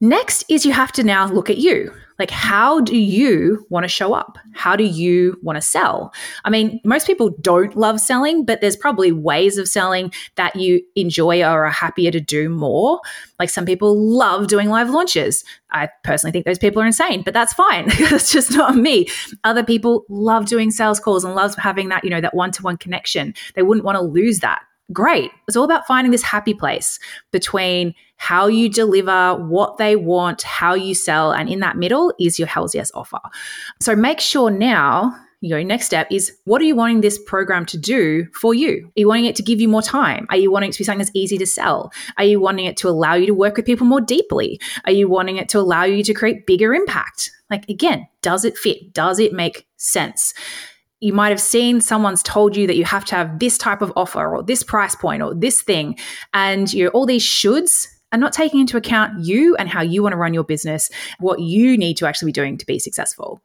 Next 0.01 0.45
is 0.49 0.67
you 0.67 0.73
have 0.73 0.93
to 0.93 1.03
now 1.03 1.27
look 1.29 1.49
at 1.49 1.59
you. 1.59 1.93
Like, 2.23 2.31
how 2.31 2.81
do 2.81 2.97
you 2.97 3.67
want 3.69 3.83
to 3.83 3.89
show 3.89 4.15
up? 4.15 4.39
How 4.55 4.77
do 4.77 4.85
you 4.85 5.41
want 5.43 5.57
to 5.57 5.61
sell? 5.61 6.15
I 6.45 6.51
mean, 6.51 6.81
most 6.85 7.05
people 7.05 7.31
don't 7.41 7.77
love 7.77 7.99
selling, 7.99 8.45
but 8.45 8.61
there's 8.61 8.77
probably 8.77 9.11
ways 9.11 9.59
of 9.59 9.67
selling 9.67 10.13
that 10.37 10.55
you 10.55 10.81
enjoy 10.95 11.43
or 11.43 11.65
are 11.65 11.71
happier 11.71 12.13
to 12.13 12.21
do 12.21 12.49
more. 12.49 13.01
Like, 13.41 13.51
some 13.51 13.67
people 13.67 13.99
love 13.99 14.47
doing 14.47 14.69
live 14.69 14.89
launches. 14.89 15.43
I 15.73 15.89
personally 16.05 16.31
think 16.31 16.47
those 16.47 16.61
people 16.61 16.81
are 16.81 16.87
insane, 16.87 17.23
but 17.25 17.35
that's 17.35 17.55
fine. 17.55 17.87
it's 17.89 18.31
just 18.31 18.53
not 18.53 18.77
me. 18.77 19.09
Other 19.43 19.65
people 19.65 20.05
love 20.09 20.47
doing 20.47 20.71
sales 20.71 21.01
calls 21.01 21.25
and 21.25 21.35
love 21.35 21.57
having 21.57 21.89
that, 21.89 22.05
you 22.05 22.11
know, 22.11 22.21
that 22.21 22.35
one 22.35 22.53
to 22.53 22.63
one 22.63 22.77
connection. 22.77 23.35
They 23.57 23.63
wouldn't 23.63 23.85
want 23.85 23.97
to 23.97 24.03
lose 24.03 24.39
that 24.39 24.63
great. 24.93 25.31
It's 25.49 25.57
all 25.57 25.65
about 25.65 25.87
finding 25.87 26.11
this 26.11 26.23
happy 26.23 26.55
place 26.55 26.99
between 27.31 27.95
how 28.17 28.47
you 28.47 28.69
deliver, 28.69 29.35
what 29.35 29.79
they 29.79 29.97
want, 29.97 30.43
how 30.43 30.75
you 30.75 30.95
sell, 30.95 31.33
and 31.33 31.49
in 31.49 31.61
that 31.61 31.77
middle 31.77 32.15
is 32.21 32.39
your 32.39 32.49
Hells 32.49 32.75
Yes 32.75 32.91
offer. 32.95 33.19
So 33.81 33.97
make 33.97 34.21
sure 34.21 34.51
now 34.51 35.17
your 35.43 35.63
next 35.65 35.87
step 35.87 36.07
is 36.11 36.33
what 36.45 36.63
are 36.63 36.65
you 36.65 36.77
wanting 36.77 37.01
this 37.01 37.19
program 37.27 37.67
to 37.67 37.77
do 37.77 38.27
for 38.33 38.55
you? 38.55 38.87
Are 38.87 39.01
you 39.01 39.09
wanting 39.09 39.25
it 39.25 39.35
to 39.37 39.43
give 39.43 39.61
you 39.61 39.69
more 39.69 39.83
time? 39.83 40.27
Are 40.31 40.37
you 40.37 40.53
wanting 40.53 40.71
it 40.71 40.73
to 40.75 40.79
be 40.79 40.85
something 40.85 41.01
that's 41.01 41.11
easy 41.15 41.37
to 41.37 41.47
sell? 41.47 41.93
Are 42.17 42.25
you 42.25 42.39
wanting 42.41 42.67
it 42.67 42.77
to 42.79 42.89
allow 42.89 43.15
you 43.15 43.27
to 43.27 43.35
work 43.35 43.57
with 43.57 43.67
people 43.67 43.87
more 43.87 44.01
deeply? 44.01 44.61
Are 44.85 44.93
you 44.93 45.09
wanting 45.09 45.39
it 45.39 45.49
to 45.51 45.59
allow 45.59 45.83
you 45.83 46.05
to 46.05 46.15
create 46.15 46.47
bigger 46.47 46.73
impact? 46.73 47.33
Like, 47.51 47.69
again, 47.69 48.07
does 48.23 48.45
it 48.45 48.57
fit? 48.57 48.95
Does 48.95 49.19
it 49.19 49.33
make 49.33 49.67
sense? 49.77 50.33
You 51.03 51.13
might 51.13 51.31
have 51.31 51.41
seen 51.41 51.81
someone's 51.81 52.23
told 52.23 52.57
you 52.57 52.67
that 52.67 52.77
you 52.77 52.85
have 52.85 53.05
to 53.05 53.17
have 53.17 53.39
this 53.41 53.59
type 53.59 53.83
of 53.83 53.93
offer 53.97 54.37
or 54.37 54.43
this 54.43 54.63
price 54.63 54.95
point 54.95 55.23
or 55.23 55.35
this 55.35 55.61
thing 55.61 55.99
and 56.33 56.73
you 56.73 56.89
all 56.89 57.05
these 57.05 57.25
shoulds 57.25 57.89
are 58.13 58.19
not 58.19 58.33
taking 58.33 58.61
into 58.61 58.77
account 58.77 59.25
you 59.25 59.57
and 59.57 59.69
how 59.69 59.83
you 59.83 60.03
want 60.03 60.13
to 60.13 60.19
run 60.19 60.35
your 60.35 60.45
business, 60.45 60.91
what 61.19 61.41
you 61.41 61.79
need 61.79 61.97
to 61.97 62.07
actually 62.07 62.27
be 62.27 62.33
doing 62.33 62.59
to 62.59 62.67
be 62.67 62.79
successful. 62.79 63.41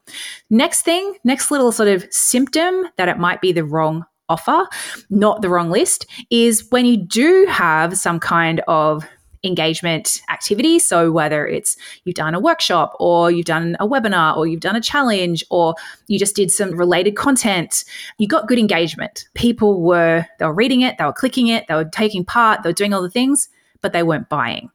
Next 0.49 0.81
thing, 0.81 1.15
next 1.23 1.49
little 1.49 1.71
sort 1.71 1.87
of 1.87 2.05
symptom 2.11 2.85
that 2.97 3.07
it 3.07 3.17
might 3.17 3.39
be 3.39 3.53
the 3.53 3.63
wrong 3.63 4.05
offer, 4.29 4.67
not 5.09 5.41
the 5.41 5.49
wrong 5.49 5.71
list, 5.71 6.05
is 6.29 6.67
when 6.69 6.85
you 6.85 6.97
do 6.97 7.45
have 7.49 7.97
some 7.97 8.19
kind 8.19 8.61
of 8.67 9.07
engagement 9.47 10.21
activity. 10.29 10.77
So, 10.77 11.11
whether 11.11 11.47
it's 11.47 11.77
you've 12.03 12.15
done 12.15 12.35
a 12.35 12.39
workshop 12.39 12.93
or 12.99 13.31
you've 13.31 13.45
done 13.45 13.75
a 13.79 13.87
webinar 13.87 14.37
or 14.37 14.45
you've 14.45 14.59
done 14.59 14.75
a 14.75 14.81
challenge 14.81 15.43
or 15.49 15.73
you 16.07 16.19
just 16.19 16.35
did 16.35 16.51
some 16.51 16.71
related 16.71 17.15
content, 17.15 17.83
you 18.17 18.27
got 18.27 18.47
good 18.47 18.59
engagement. 18.59 19.27
People 19.33 19.81
were, 19.81 20.25
they 20.37 20.45
were 20.45 20.53
reading 20.53 20.81
it, 20.81 20.97
they 20.97 21.05
were 21.05 21.13
clicking 21.13 21.47
it, 21.47 21.65
they 21.67 21.73
were 21.75 21.85
taking 21.85 22.23
part, 22.25 22.61
they 22.61 22.69
were 22.69 22.73
doing 22.73 22.93
all 22.93 23.01
the 23.01 23.09
things, 23.09 23.49
but 23.81 23.93
they 23.93 24.03
weren't 24.03 24.29
buying. 24.29 24.69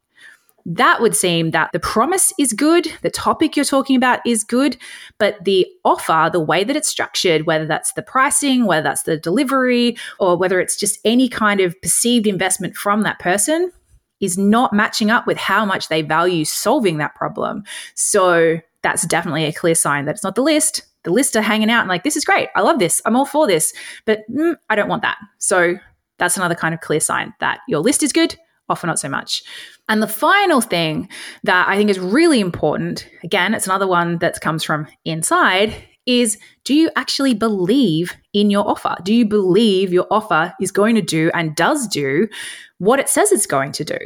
that 0.64 1.00
would 1.00 1.16
seem 1.16 1.50
that 1.50 1.72
the 1.72 1.80
promise 1.80 2.32
is 2.38 2.52
good, 2.52 2.86
the 3.02 3.10
topic 3.10 3.56
you're 3.56 3.64
talking 3.64 3.96
about 3.96 4.20
is 4.24 4.44
good, 4.44 4.76
but 5.18 5.42
the 5.44 5.66
offer, 5.84 6.30
the 6.32 6.40
way 6.40 6.62
that 6.62 6.76
it's 6.76 6.88
structured, 6.88 7.46
whether 7.46 7.66
that's 7.66 7.92
the 7.94 8.02
pricing, 8.02 8.64
whether 8.66 8.82
that's 8.82 9.02
the 9.02 9.16
delivery, 9.16 9.96
or 10.20 10.36
whether 10.36 10.60
it's 10.60 10.76
just 10.76 11.00
any 11.04 11.28
kind 11.28 11.60
of 11.60 11.74
perceived 11.82 12.26
investment 12.26 12.76
from 12.76 13.02
that 13.02 13.18
person, 13.18 13.72
is 14.22 14.38
not 14.38 14.72
matching 14.72 15.10
up 15.10 15.26
with 15.26 15.36
how 15.36 15.66
much 15.66 15.88
they 15.88 16.00
value 16.00 16.46
solving 16.46 16.96
that 16.96 17.14
problem. 17.14 17.64
So 17.94 18.58
that's 18.82 19.06
definitely 19.06 19.44
a 19.44 19.52
clear 19.52 19.74
sign 19.74 20.06
that 20.06 20.14
it's 20.14 20.24
not 20.24 20.36
the 20.36 20.42
list. 20.42 20.82
The 21.02 21.10
list 21.12 21.36
are 21.36 21.42
hanging 21.42 21.70
out 21.70 21.80
and 21.80 21.88
like, 21.88 22.04
this 22.04 22.16
is 22.16 22.24
great. 22.24 22.48
I 22.54 22.62
love 22.62 22.78
this. 22.78 23.02
I'm 23.04 23.16
all 23.16 23.26
for 23.26 23.46
this. 23.46 23.74
But 24.06 24.20
mm, 24.30 24.56
I 24.70 24.76
don't 24.76 24.88
want 24.88 25.02
that. 25.02 25.18
So 25.38 25.74
that's 26.18 26.36
another 26.36 26.54
kind 26.54 26.72
of 26.72 26.80
clear 26.80 27.00
sign 27.00 27.34
that 27.40 27.58
your 27.68 27.80
list 27.80 28.02
is 28.04 28.12
good, 28.12 28.36
often 28.68 28.86
not 28.86 29.00
so 29.00 29.08
much. 29.08 29.42
And 29.88 30.00
the 30.00 30.08
final 30.08 30.60
thing 30.60 31.08
that 31.42 31.68
I 31.68 31.76
think 31.76 31.90
is 31.90 31.98
really 31.98 32.38
important, 32.38 33.08
again, 33.24 33.54
it's 33.54 33.66
another 33.66 33.88
one 33.88 34.18
that 34.18 34.40
comes 34.40 34.62
from 34.62 34.86
inside, 35.04 35.74
is 36.06 36.38
do 36.64 36.74
you 36.74 36.90
actually 36.94 37.34
believe 37.34 38.16
in 38.32 38.50
your 38.50 38.68
offer? 38.68 38.96
Do 39.02 39.14
you 39.14 39.26
believe 39.26 39.92
your 39.92 40.06
offer 40.10 40.54
is 40.60 40.72
going 40.72 40.94
to 40.94 41.02
do 41.02 41.30
and 41.34 41.54
does 41.54 41.86
do 41.86 42.28
what 42.78 42.98
it 42.98 43.08
says 43.08 43.32
it's 43.32 43.46
going 43.46 43.72
to 43.72 43.84
do? 43.84 43.98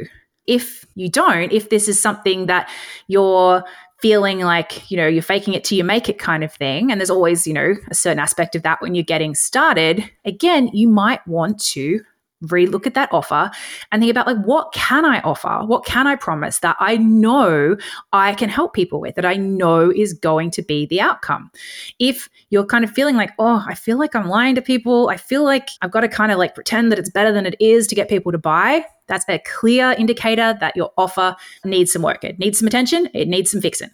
If 0.45 0.85
you 0.95 1.09
don't, 1.09 1.51
if 1.51 1.69
this 1.69 1.87
is 1.87 2.01
something 2.01 2.45
that 2.45 2.69
you're 3.07 3.63
feeling 3.99 4.39
like, 4.39 4.89
you 4.91 4.97
know, 4.97 5.07
you're 5.07 5.23
faking 5.23 5.53
it 5.53 5.63
till 5.63 5.77
you 5.77 5.83
make 5.83 6.07
it 6.07 6.19
kind 6.19 6.43
of 6.43 6.53
thing, 6.53 6.91
and 6.91 7.01
there's 7.01 7.09
always, 7.09 7.47
you 7.47 7.53
know, 7.53 7.75
a 7.89 7.95
certain 7.95 8.19
aspect 8.19 8.55
of 8.55 8.63
that 8.63 8.81
when 8.81 8.95
you're 8.95 9.03
getting 9.03 9.33
started, 9.33 10.09
again, 10.23 10.69
you 10.71 10.87
might 10.87 11.25
want 11.27 11.59
to 11.59 12.01
relook 12.43 12.85
at 12.85 12.93
that 12.93 13.09
offer 13.11 13.49
and 13.91 14.01
think 14.01 14.11
about 14.11 14.27
like 14.27 14.37
what 14.45 14.71
can 14.73 15.05
i 15.05 15.19
offer? 15.21 15.65
What 15.65 15.85
can 15.85 16.07
i 16.07 16.15
promise 16.15 16.59
that 16.59 16.75
i 16.79 16.97
know 16.97 17.77
i 18.13 18.33
can 18.35 18.49
help 18.49 18.73
people 18.73 18.99
with 18.99 19.15
that 19.15 19.25
i 19.25 19.35
know 19.35 19.91
is 19.91 20.13
going 20.13 20.51
to 20.51 20.61
be 20.61 20.85
the 20.85 21.01
outcome? 21.01 21.51
If 21.99 22.29
you're 22.49 22.65
kind 22.65 22.83
of 22.83 22.91
feeling 22.91 23.15
like 23.15 23.31
oh 23.39 23.63
i 23.67 23.73
feel 23.73 23.97
like 23.97 24.15
i'm 24.15 24.27
lying 24.27 24.55
to 24.55 24.61
people. 24.61 25.09
I 25.09 25.17
feel 25.17 25.43
like 25.43 25.69
i've 25.81 25.91
got 25.91 26.01
to 26.01 26.07
kind 26.07 26.31
of 26.31 26.37
like 26.37 26.55
pretend 26.55 26.91
that 26.91 26.99
it's 26.99 27.09
better 27.09 27.31
than 27.31 27.45
it 27.45 27.55
is 27.59 27.87
to 27.87 27.95
get 27.95 28.09
people 28.09 28.31
to 28.31 28.37
buy 28.37 28.85
that's 29.07 29.25
a 29.29 29.39
clear 29.39 29.91
indicator 29.97 30.57
that 30.59 30.75
your 30.75 30.91
offer 30.97 31.33
needs 31.63 31.93
some 31.93 32.01
work. 32.01 32.25
It 32.25 32.39
needs 32.39 32.59
some 32.59 32.67
attention. 32.67 33.07
It 33.13 33.29
needs 33.29 33.51
some 33.51 33.61
fixing. 33.61 33.89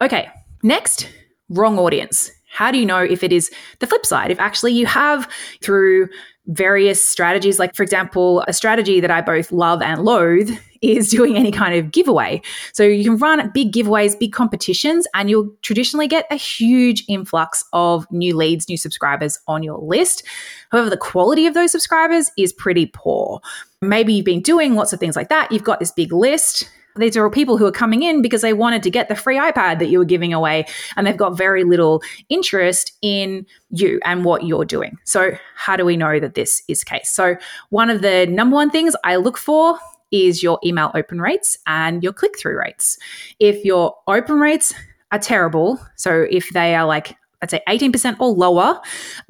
Okay 0.00 0.30
next 0.64 1.10
wrong 1.50 1.78
audience 1.78 2.30
how 2.54 2.70
do 2.70 2.78
you 2.78 2.86
know 2.86 3.00
if 3.00 3.24
it 3.24 3.32
is 3.32 3.50
the 3.80 3.86
flip 3.86 4.06
side? 4.06 4.30
If 4.30 4.38
actually 4.38 4.72
you 4.72 4.86
have 4.86 5.28
through 5.60 6.08
various 6.46 7.02
strategies. 7.02 7.58
Like, 7.58 7.74
for 7.74 7.82
example, 7.82 8.44
a 8.46 8.52
strategy 8.52 9.00
that 9.00 9.10
I 9.10 9.22
both 9.22 9.50
love 9.50 9.82
and 9.82 10.04
loathe 10.04 10.50
is 10.82 11.10
doing 11.10 11.36
any 11.36 11.50
kind 11.50 11.74
of 11.74 11.90
giveaway. 11.90 12.42
So 12.72 12.84
you 12.84 13.02
can 13.02 13.16
run 13.16 13.50
big 13.54 13.72
giveaways, 13.72 14.18
big 14.18 14.32
competitions, 14.32 15.06
and 15.14 15.30
you'll 15.30 15.50
traditionally 15.62 16.06
get 16.06 16.26
a 16.30 16.36
huge 16.36 17.04
influx 17.08 17.64
of 17.72 18.06
new 18.12 18.36
leads, 18.36 18.68
new 18.68 18.76
subscribers 18.76 19.38
on 19.48 19.62
your 19.62 19.78
list. 19.78 20.22
However, 20.70 20.90
the 20.90 20.96
quality 20.96 21.46
of 21.46 21.54
those 21.54 21.72
subscribers 21.72 22.30
is 22.36 22.52
pretty 22.52 22.86
poor. 22.86 23.40
Maybe 23.80 24.12
you've 24.12 24.26
been 24.26 24.42
doing 24.42 24.74
lots 24.74 24.92
of 24.92 25.00
things 25.00 25.16
like 25.16 25.30
that. 25.30 25.50
You've 25.50 25.64
got 25.64 25.80
this 25.80 25.90
big 25.90 26.12
list 26.12 26.68
these 26.96 27.16
are 27.16 27.24
all 27.24 27.30
people 27.30 27.56
who 27.56 27.66
are 27.66 27.72
coming 27.72 28.02
in 28.02 28.22
because 28.22 28.42
they 28.42 28.52
wanted 28.52 28.82
to 28.84 28.90
get 28.90 29.08
the 29.08 29.16
free 29.16 29.36
iPad 29.36 29.78
that 29.80 29.88
you 29.88 29.98
were 29.98 30.04
giving 30.04 30.32
away, 30.32 30.66
and 30.96 31.06
they've 31.06 31.16
got 31.16 31.36
very 31.36 31.64
little 31.64 32.02
interest 32.28 32.92
in 33.02 33.46
you 33.70 34.00
and 34.04 34.24
what 34.24 34.44
you're 34.44 34.64
doing. 34.64 34.98
So, 35.04 35.32
how 35.56 35.76
do 35.76 35.84
we 35.84 35.96
know 35.96 36.20
that 36.20 36.34
this 36.34 36.62
is 36.68 36.80
the 36.80 36.86
case? 36.86 37.10
So, 37.10 37.36
one 37.70 37.90
of 37.90 38.02
the 38.02 38.26
number 38.26 38.54
one 38.54 38.70
things 38.70 38.94
I 39.04 39.16
look 39.16 39.38
for 39.38 39.78
is 40.10 40.42
your 40.42 40.60
email 40.64 40.92
open 40.94 41.20
rates 41.20 41.58
and 41.66 42.02
your 42.02 42.12
click 42.12 42.38
through 42.38 42.58
rates. 42.58 42.98
If 43.40 43.64
your 43.64 43.96
open 44.06 44.36
rates 44.36 44.72
are 45.10 45.18
terrible, 45.18 45.80
so 45.96 46.26
if 46.30 46.50
they 46.50 46.74
are 46.74 46.86
like 46.86 47.16
I'd 47.42 47.50
say 47.50 47.60
18% 47.68 48.16
or 48.20 48.28
lower, 48.28 48.80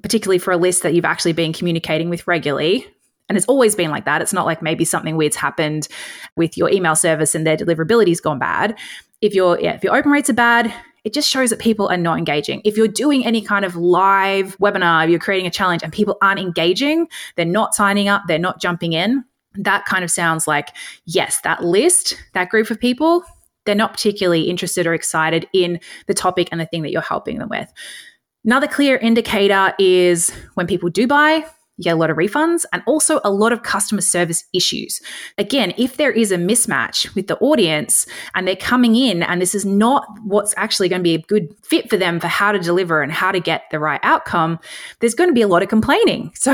particularly 0.00 0.38
for 0.38 0.52
a 0.52 0.56
list 0.56 0.85
that 0.85 0.94
you've 0.94 1.04
actually 1.04 1.33
been 1.33 1.52
communicating 1.52 2.11
with 2.11 2.28
regularly, 2.28 2.87
and 3.28 3.38
it's 3.38 3.47
always 3.47 3.75
been 3.75 3.90
like 3.90 4.04
that. 4.04 4.23
It's 4.23 4.33
not 4.33 4.47
like 4.47 4.62
maybe 4.62 4.85
something 4.85 5.16
weird's 5.16 5.37
happened 5.37 5.88
with 6.37 6.57
your 6.57 6.71
email 6.71 6.97
service 6.97 7.35
and 7.35 7.47
their 7.47 7.57
deliverability's 7.57 8.21
gone 8.21 8.38
bad. 8.38 8.78
If 9.21 9.35
your 9.35 9.59
yeah, 9.61 9.75
if 9.75 9.83
your 9.83 9.97
open 9.97 10.12
rates 10.12 10.28
are 10.28 10.35
bad, 10.35 10.75
it 11.04 11.12
just 11.12 11.28
shows 11.28 11.50
that 11.50 11.59
people 11.59 11.88
are 11.88 11.97
not 11.99 12.19
engaging. 12.19 12.62
If 12.64 12.76
you're 12.76 12.88
doing 12.88 13.25
any 13.26 13.43
kind 13.43 13.64
of 13.64 13.76
live 13.76 14.57
webinar, 14.59 15.09
you're 15.09 15.19
creating 15.19 15.47
a 15.47 15.50
challenge 15.50 15.83
and 15.83 15.93
people 15.93 16.16
aren't 16.23 16.40
engaging, 16.40 17.09
they're 17.37 17.45
not 17.45 17.75
signing 17.75 18.09
up, 18.09 18.23
they're 18.26 18.38
not 18.38 18.61
jumping 18.61 18.95
in, 18.95 19.23
that 19.54 19.85
kind 19.85 20.02
of 20.02 20.11
sounds 20.11 20.49
like, 20.49 20.71
yes, 21.04 21.40
that 21.43 21.62
list, 21.62 22.16
that 22.33 22.49
group 22.49 22.71
of 22.71 22.81
people, 22.81 23.23
they're 23.66 23.75
not 23.75 23.93
particularly 23.93 24.43
interested 24.43 24.87
or 24.87 24.95
excited 24.95 25.49
in 25.52 25.78
the 26.07 26.14
topic 26.14 26.49
and 26.50 26.61
the 26.61 26.66
thing 26.66 26.83
that 26.83 26.90
you're 26.90 27.02
helping 27.02 27.38
them 27.38 27.50
with. 27.50 27.71
Another 28.45 28.66
clear 28.66 28.97
indicator 28.97 29.75
is 29.78 30.31
when 30.54 30.66
people 30.66 30.88
do 30.88 31.07
buy, 31.07 31.45
you 31.76 31.85
get 31.85 31.95
a 31.95 31.97
lot 31.97 32.11
of 32.11 32.16
refunds 32.16 32.64
and 32.73 32.83
also 32.87 33.21
a 33.25 33.31
lot 33.31 33.52
of 33.52 33.62
customer 33.62 34.00
service 34.00 34.45
issues. 34.52 35.00
Again, 35.38 35.75
if 35.76 35.97
there 35.97 36.12
is 36.12 36.31
a 36.31 36.37
mismatch 36.37 37.12
with 37.14 37.26
the 37.26 37.37
audience 37.38 38.07
and 38.35 38.47
they're 38.47 38.57
coming 38.57 38.95
in 38.95 39.23
and 39.23 39.40
this 39.40 39.54
is 39.54 39.64
not 39.64 40.07
what's 40.25 40.54
actually 40.57 40.88
going 40.88 41.00
to 41.00 41.04
be 41.04 41.14
a 41.14 41.23
good 41.23 41.49
fit 41.62 41.90
for 41.90 41.97
them 41.97 42.21
for 42.21 42.28
how 42.28 42.52
to 42.52 42.59
deliver 42.59 43.02
and 43.02 43.12
how 43.12 43.33
to 43.33 43.40
get 43.40 43.62
the 43.71 43.78
right 43.78 44.00
outcome, 44.02 44.59
there's 45.00 45.14
going 45.14 45.31
to 45.31 45.35
be 45.35 45.43
a 45.43 45.49
lot 45.49 45.62
of 45.62 45.69
complaining. 45.69 46.33
So, 46.45 46.52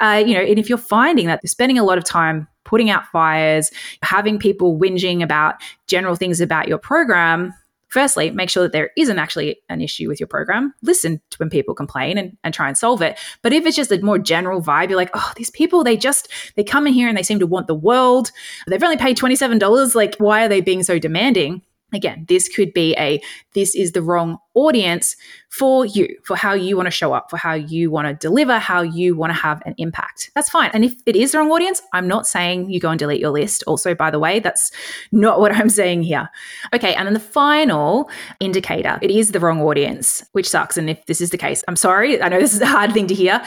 uh, 0.00 0.22
you 0.26 0.34
know, 0.34 0.40
and 0.40 0.58
if 0.58 0.68
you're 0.68 0.76
finding 0.76 1.28
that 1.28 1.40
they're 1.40 1.48
spending 1.48 1.78
a 1.78 1.82
lot 1.82 1.96
of 1.96 2.04
time 2.04 2.46
putting 2.64 2.90
out 2.90 3.06
fires, 3.06 3.70
having 4.02 4.38
people 4.38 4.78
whinging 4.78 5.22
about 5.22 5.54
general 5.86 6.14
things 6.14 6.42
about 6.42 6.68
your 6.68 6.76
program, 6.76 7.54
firstly, 7.88 8.30
make 8.30 8.50
sure 8.50 8.62
that 8.62 8.72
there 8.72 8.90
isn't 8.96 9.18
actually 9.18 9.60
an 9.68 9.80
issue 9.80 10.08
with 10.08 10.20
your 10.20 10.26
program. 10.26 10.74
Listen 10.82 11.20
to 11.30 11.38
when 11.38 11.50
people 11.50 11.74
complain 11.74 12.18
and, 12.18 12.36
and 12.44 12.54
try 12.54 12.68
and 12.68 12.78
solve 12.78 13.02
it. 13.02 13.18
But 13.42 13.52
if 13.52 13.66
it's 13.66 13.76
just 13.76 13.92
a 13.92 14.00
more 14.00 14.18
general 14.18 14.62
vibe, 14.62 14.88
you're 14.88 14.96
like, 14.96 15.10
oh, 15.14 15.32
these 15.36 15.50
people, 15.50 15.84
they 15.84 15.96
just, 15.96 16.28
they 16.56 16.64
come 16.64 16.86
in 16.86 16.92
here 16.92 17.08
and 17.08 17.16
they 17.16 17.22
seem 17.22 17.38
to 17.38 17.46
want 17.46 17.66
the 17.66 17.74
world. 17.74 18.30
They've 18.66 18.82
only 18.82 18.96
paid 18.96 19.16
$27. 19.16 19.94
Like, 19.94 20.16
why 20.16 20.44
are 20.44 20.48
they 20.48 20.60
being 20.60 20.82
so 20.82 20.98
demanding? 20.98 21.62
Again, 21.92 22.26
this 22.28 22.48
could 22.48 22.74
be 22.74 22.94
a 22.98 23.20
this 23.54 23.74
is 23.74 23.92
the 23.92 24.02
wrong 24.02 24.38
audience 24.54 25.16
for 25.48 25.86
you, 25.86 26.06
for 26.22 26.36
how 26.36 26.52
you 26.52 26.76
want 26.76 26.86
to 26.86 26.90
show 26.90 27.14
up, 27.14 27.30
for 27.30 27.38
how 27.38 27.54
you 27.54 27.90
want 27.90 28.06
to 28.08 28.14
deliver, 28.14 28.58
how 28.58 28.82
you 28.82 29.16
want 29.16 29.30
to 29.30 29.38
have 29.38 29.62
an 29.64 29.74
impact. 29.78 30.30
That's 30.34 30.50
fine. 30.50 30.70
And 30.74 30.84
if 30.84 30.94
it 31.06 31.16
is 31.16 31.32
the 31.32 31.38
wrong 31.38 31.50
audience, 31.50 31.80
I'm 31.94 32.06
not 32.06 32.26
saying 32.26 32.70
you 32.70 32.78
go 32.78 32.90
and 32.90 32.98
delete 32.98 33.20
your 33.20 33.30
list. 33.30 33.64
Also, 33.66 33.94
by 33.94 34.10
the 34.10 34.18
way, 34.18 34.38
that's 34.38 34.70
not 35.12 35.40
what 35.40 35.52
I'm 35.56 35.70
saying 35.70 36.02
here. 36.02 36.28
Okay. 36.74 36.94
And 36.94 37.06
then 37.06 37.14
the 37.14 37.20
final 37.20 38.10
indicator, 38.38 38.98
it 39.00 39.10
is 39.10 39.32
the 39.32 39.40
wrong 39.40 39.62
audience, 39.62 40.22
which 40.32 40.48
sucks. 40.48 40.76
And 40.76 40.90
if 40.90 41.06
this 41.06 41.22
is 41.22 41.30
the 41.30 41.38
case, 41.38 41.64
I'm 41.68 41.76
sorry. 41.76 42.20
I 42.20 42.28
know 42.28 42.38
this 42.38 42.54
is 42.54 42.60
a 42.60 42.66
hard 42.66 42.92
thing 42.92 43.06
to 43.06 43.14
hear, 43.14 43.42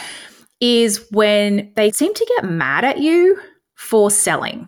is 0.62 1.06
when 1.12 1.72
they 1.76 1.92
seem 1.92 2.14
to 2.14 2.34
get 2.38 2.50
mad 2.50 2.86
at 2.86 3.00
you 3.00 3.40
for 3.76 4.10
selling. 4.10 4.68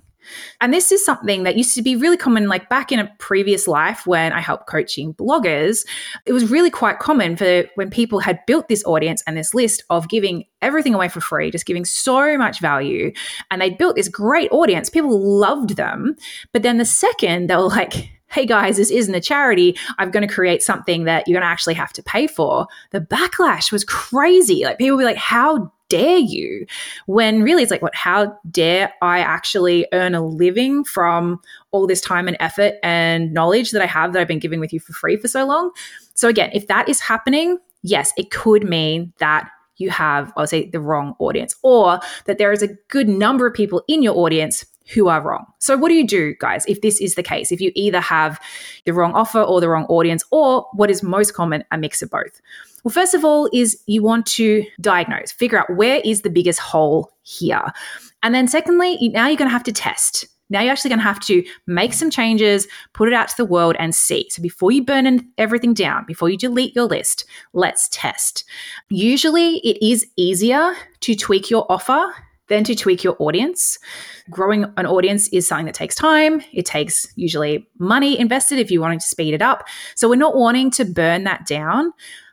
And 0.62 0.74
this 0.74 0.92
is 0.92 1.03
something 1.03 1.44
that 1.44 1.58
used 1.58 1.75
to 1.75 1.82
be 1.82 1.96
really 1.96 2.18
common, 2.18 2.48
like 2.48 2.70
back 2.70 2.92
in 2.92 3.00
a 3.00 3.12
previous 3.20 3.68
life 3.68 4.06
when 4.06 4.32
I 4.32 4.39
helped 4.39 4.68
coaching 4.68 5.13
bloggers. 5.13 5.86
It 6.25 6.34
was 6.34 6.50
really 6.50 6.70
quite 6.70 7.00
common 7.00 7.36
for 7.36 7.65
when 7.75 7.89
people 7.89 8.20
had 8.20 8.39
built 8.48 8.68
this 8.68 8.84
audience 8.86 9.24
and 9.27 9.38
this 9.38 9.53
list 9.53 9.84
of 9.89 10.10
giving 10.10 10.46
everything 10.62 10.94
away 10.94 11.10
for 11.10 11.22
free, 11.22 11.51
just 11.51 11.65
giving 11.65 11.86
so 11.86 12.38
much 12.38 12.60
value. 12.60 13.12
And 13.51 13.62
they 13.62 13.70
built 13.70 13.96
this 13.96 14.08
great 14.08 14.51
audience. 14.51 14.89
People 14.89 15.20
loved 15.20 15.75
them. 15.75 16.15
But 16.51 16.63
then 16.63 16.77
the 16.77 16.86
second 16.86 17.50
they 17.50 17.56
were 17.56 17.63
like, 17.63 18.10
hey 18.34 18.46
guys, 18.48 18.77
this 18.77 18.89
isn't 18.89 19.13
a 19.13 19.22
charity. 19.22 19.77
I'm 20.00 20.10
going 20.10 20.27
to 20.27 20.34
create 20.34 20.63
something 20.63 21.03
that 21.03 21.27
you're 21.27 21.36
going 21.36 21.48
to 21.48 21.51
actually 21.51 21.75
have 21.75 21.94
to 21.94 22.03
pay 22.03 22.25
for. 22.25 22.65
The 22.89 23.00
backlash 23.00 23.72
was 23.72 23.84
crazy. 23.84 24.63
Like 24.63 24.80
people 24.80 24.98
were 24.98 25.03
like, 25.03 25.18
how 25.18 25.72
dare 25.93 26.17
you? 26.17 26.65
When 27.05 27.43
really 27.43 27.62
it's 27.62 27.71
like, 27.71 27.83
what, 27.83 27.93
how 27.93 28.35
dare 28.50 28.91
I 29.03 29.19
actually 29.19 29.85
earn 29.93 30.15
a 30.15 30.25
living 30.25 30.83
from 30.83 31.39
all 31.69 31.85
this 31.85 32.01
time 32.01 32.27
and 32.27 32.35
effort 32.39 32.75
and 32.81 33.31
knowledge 33.31 33.71
that 33.71 33.81
I 33.81 33.85
have 33.85 34.13
that 34.13 34.19
I've 34.19 34.27
been 34.27 34.39
giving 34.39 34.59
with 34.59 34.73
you 34.73 34.79
for 34.79 34.93
free 34.93 35.17
for 35.17 35.27
so 35.27 35.45
long? 35.45 35.69
So, 36.15 36.27
again, 36.27 36.50
if 36.53 36.67
that 36.67 36.89
is 36.89 37.00
happening, 37.00 37.59
yes, 37.83 38.12
it 38.17 38.31
could 38.31 38.63
mean 38.67 39.13
that 39.19 39.47
you 39.77 39.91
have, 39.91 40.33
I'll 40.35 40.47
say, 40.47 40.69
the 40.69 40.79
wrong 40.79 41.15
audience, 41.19 41.55
or 41.62 42.00
that 42.25 42.39
there 42.39 42.51
is 42.51 42.63
a 42.63 42.69
good 42.88 43.07
number 43.07 43.45
of 43.45 43.53
people 43.53 43.83
in 43.88 44.01
your 44.01 44.15
audience 44.15 44.65
who 44.93 45.07
are 45.07 45.21
wrong. 45.21 45.45
So, 45.59 45.77
what 45.77 45.89
do 45.89 45.95
you 45.95 46.05
do, 46.05 46.35
guys, 46.39 46.65
if 46.67 46.81
this 46.81 46.99
is 46.99 47.15
the 47.15 47.23
case? 47.23 47.51
If 47.51 47.61
you 47.61 47.71
either 47.75 48.01
have 48.01 48.39
the 48.85 48.93
wrong 48.93 49.13
offer 49.13 49.41
or 49.41 49.61
the 49.61 49.69
wrong 49.69 49.85
audience, 49.85 50.23
or 50.31 50.67
what 50.73 50.89
is 50.89 51.03
most 51.03 51.33
common, 51.33 51.63
a 51.71 51.77
mix 51.77 52.01
of 52.01 52.09
both? 52.09 52.41
Well, 52.83 52.91
first 52.91 53.13
of 53.13 53.23
all, 53.23 53.49
is 53.53 53.81
you 53.85 54.03
want 54.03 54.25
to 54.27 54.65
diagnose, 54.81 55.31
figure 55.31 55.57
out 55.57 55.73
where 55.75 56.01
is 56.03 56.21
the 56.21 56.29
biggest 56.29 56.59
hole 56.59 57.11
here. 57.23 57.71
And 58.23 58.35
then, 58.35 58.47
secondly, 58.47 59.09
now 59.09 59.27
you're 59.27 59.37
going 59.37 59.49
to 59.49 59.53
have 59.53 59.63
to 59.63 59.71
test. 59.71 60.27
Now 60.49 60.61
you're 60.61 60.71
actually 60.71 60.89
going 60.89 60.99
to 60.99 61.05
have 61.05 61.19
to 61.21 61.43
make 61.65 61.93
some 61.93 62.11
changes, 62.11 62.67
put 62.93 63.07
it 63.07 63.13
out 63.13 63.27
to 63.29 63.37
the 63.37 63.45
world 63.45 63.75
and 63.79 63.95
see. 63.95 64.29
So 64.29 64.41
before 64.41 64.71
you 64.71 64.83
burn 64.83 65.27
everything 65.37 65.73
down, 65.73 66.05
before 66.05 66.29
you 66.29 66.37
delete 66.37 66.75
your 66.75 66.85
list, 66.85 67.25
let's 67.53 67.89
test. 67.91 68.43
Usually 68.89 69.57
it 69.59 69.83
is 69.83 70.05
easier 70.15 70.75
to 70.99 71.15
tweak 71.15 71.49
your 71.49 71.65
offer 71.71 72.13
then 72.53 72.63
to 72.65 72.75
tweak 72.75 73.03
your 73.03 73.15
audience. 73.19 73.79
Growing 74.29 74.65
an 74.77 74.86
audience 74.86 75.27
is 75.29 75.48
something 75.48 75.65
that 75.65 75.75
takes 75.75 75.95
time. 75.95 76.41
It 76.53 76.65
takes 76.65 77.07
usually 77.15 77.67
money 77.79 78.17
invested 78.17 78.60
if 78.60 78.72
you're 78.72 78.81
wanting 78.81 79.00
to 79.00 79.05
speed 79.05 79.33
it 79.33 79.41
up. 79.41 79.67
So 79.95 80.07
we're 80.07 80.15
not 80.15 80.36
wanting 80.36 80.72
to 80.72 80.86
burn 80.86 81.24
that 81.25 81.45
down. 81.45 81.91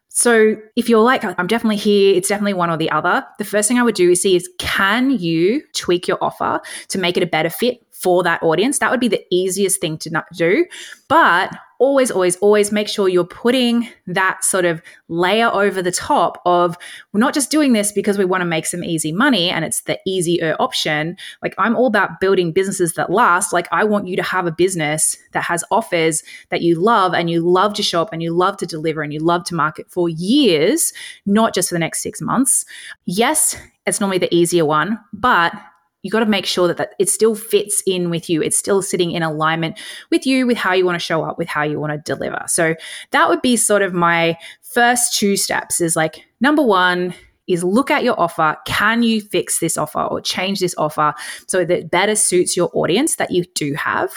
So 0.08 0.56
if 0.76 0.88
you're 0.88 1.02
like, 1.02 1.24
I'm 1.24 1.46
definitely 1.46 1.76
here, 1.76 2.16
it's 2.16 2.28
definitely 2.28 2.54
one 2.54 2.68
or 2.68 2.76
the 2.76 2.90
other, 2.90 3.24
the 3.38 3.44
first 3.44 3.68
thing 3.68 3.78
I 3.78 3.82
would 3.82 3.94
do 3.94 4.10
is 4.10 4.20
see 4.20 4.34
is 4.34 4.48
can 4.58 5.10
you 5.10 5.62
tweak 5.72 6.08
your 6.08 6.18
offer 6.20 6.60
to 6.88 6.98
make 6.98 7.16
it 7.16 7.22
a 7.22 7.26
better 7.26 7.48
fit 7.48 7.86
for 7.92 8.22
that 8.24 8.42
audience? 8.42 8.80
That 8.80 8.90
would 8.90 9.00
be 9.00 9.08
the 9.08 9.24
easiest 9.30 9.80
thing 9.80 9.98
to 9.98 10.24
do. 10.34 10.66
But 11.08 11.56
always, 11.80 12.10
always, 12.10 12.36
always 12.36 12.70
make 12.70 12.88
sure 12.88 13.08
you're 13.08 13.24
putting 13.24 13.88
that 14.06 14.44
sort 14.44 14.64
of 14.64 14.82
layer 15.08 15.48
over 15.48 15.82
the 15.82 15.90
top 15.90 16.40
of 16.44 16.76
we're 17.12 17.20
not 17.20 17.34
just 17.34 17.50
doing 17.50 17.72
this 17.72 17.90
because 17.90 18.18
we 18.18 18.24
want 18.24 18.42
to 18.42 18.46
make 18.46 18.66
some 18.66 18.84
easy 18.84 19.10
money 19.10 19.48
and 19.48 19.64
it's 19.64 19.80
the 19.82 19.98
easier 20.06 20.54
option. 20.60 21.16
Like 21.42 21.54
I'm 21.58 21.74
all 21.74 21.86
about 21.86 22.20
building 22.20 22.52
businesses 22.52 22.94
that 22.94 23.10
last. 23.10 23.52
Like 23.52 23.66
I 23.72 23.84
want 23.84 24.06
you 24.06 24.14
to 24.16 24.22
have 24.22 24.46
a 24.46 24.52
business 24.52 25.16
that 25.32 25.42
has 25.44 25.64
offers 25.70 26.22
that 26.50 26.60
you 26.60 26.80
love 26.80 27.14
and 27.14 27.30
you 27.30 27.40
love 27.40 27.74
to 27.74 27.82
shop 27.82 28.10
and 28.12 28.22
you 28.22 28.32
love 28.32 28.58
to 28.58 28.66
deliver 28.66 29.02
and 29.02 29.12
you 29.12 29.20
love 29.20 29.44
to 29.44 29.54
market 29.54 29.90
for 29.90 30.08
years, 30.08 30.92
not 31.24 31.54
just 31.54 31.70
for 31.70 31.74
the 31.74 31.80
next 31.80 32.02
six 32.02 32.20
months. 32.20 32.66
Yes, 33.06 33.56
it's 33.86 34.00
normally 34.00 34.18
the 34.18 34.32
easier 34.34 34.66
one, 34.66 35.00
but 35.12 35.54
you 36.02 36.10
got 36.10 36.20
to 36.20 36.26
make 36.26 36.46
sure 36.46 36.68
that, 36.68 36.76
that 36.78 36.94
it 36.98 37.08
still 37.08 37.34
fits 37.34 37.82
in 37.86 38.10
with 38.10 38.30
you. 38.30 38.42
It's 38.42 38.56
still 38.56 38.82
sitting 38.82 39.12
in 39.12 39.22
alignment 39.22 39.78
with 40.10 40.26
you, 40.26 40.46
with 40.46 40.56
how 40.56 40.72
you 40.72 40.86
want 40.86 40.96
to 40.96 41.04
show 41.04 41.22
up, 41.22 41.38
with 41.38 41.48
how 41.48 41.62
you 41.62 41.78
want 41.78 41.92
to 41.92 41.98
deliver. 41.98 42.42
So 42.46 42.74
that 43.10 43.28
would 43.28 43.42
be 43.42 43.56
sort 43.56 43.82
of 43.82 43.92
my 43.92 44.36
first 44.62 45.18
two 45.18 45.36
steps 45.36 45.80
is 45.80 45.96
like 45.96 46.24
number 46.40 46.62
one, 46.62 47.14
is 47.50 47.64
look 47.64 47.90
at 47.90 48.02
your 48.04 48.18
offer. 48.18 48.56
Can 48.66 49.02
you 49.02 49.20
fix 49.20 49.58
this 49.58 49.76
offer 49.76 50.00
or 50.00 50.20
change 50.20 50.60
this 50.60 50.74
offer 50.78 51.14
so 51.46 51.64
that 51.64 51.70
it 51.70 51.90
better 51.90 52.14
suits 52.14 52.56
your 52.56 52.70
audience 52.74 53.16
that 53.16 53.30
you 53.30 53.44
do 53.54 53.74
have? 53.74 54.10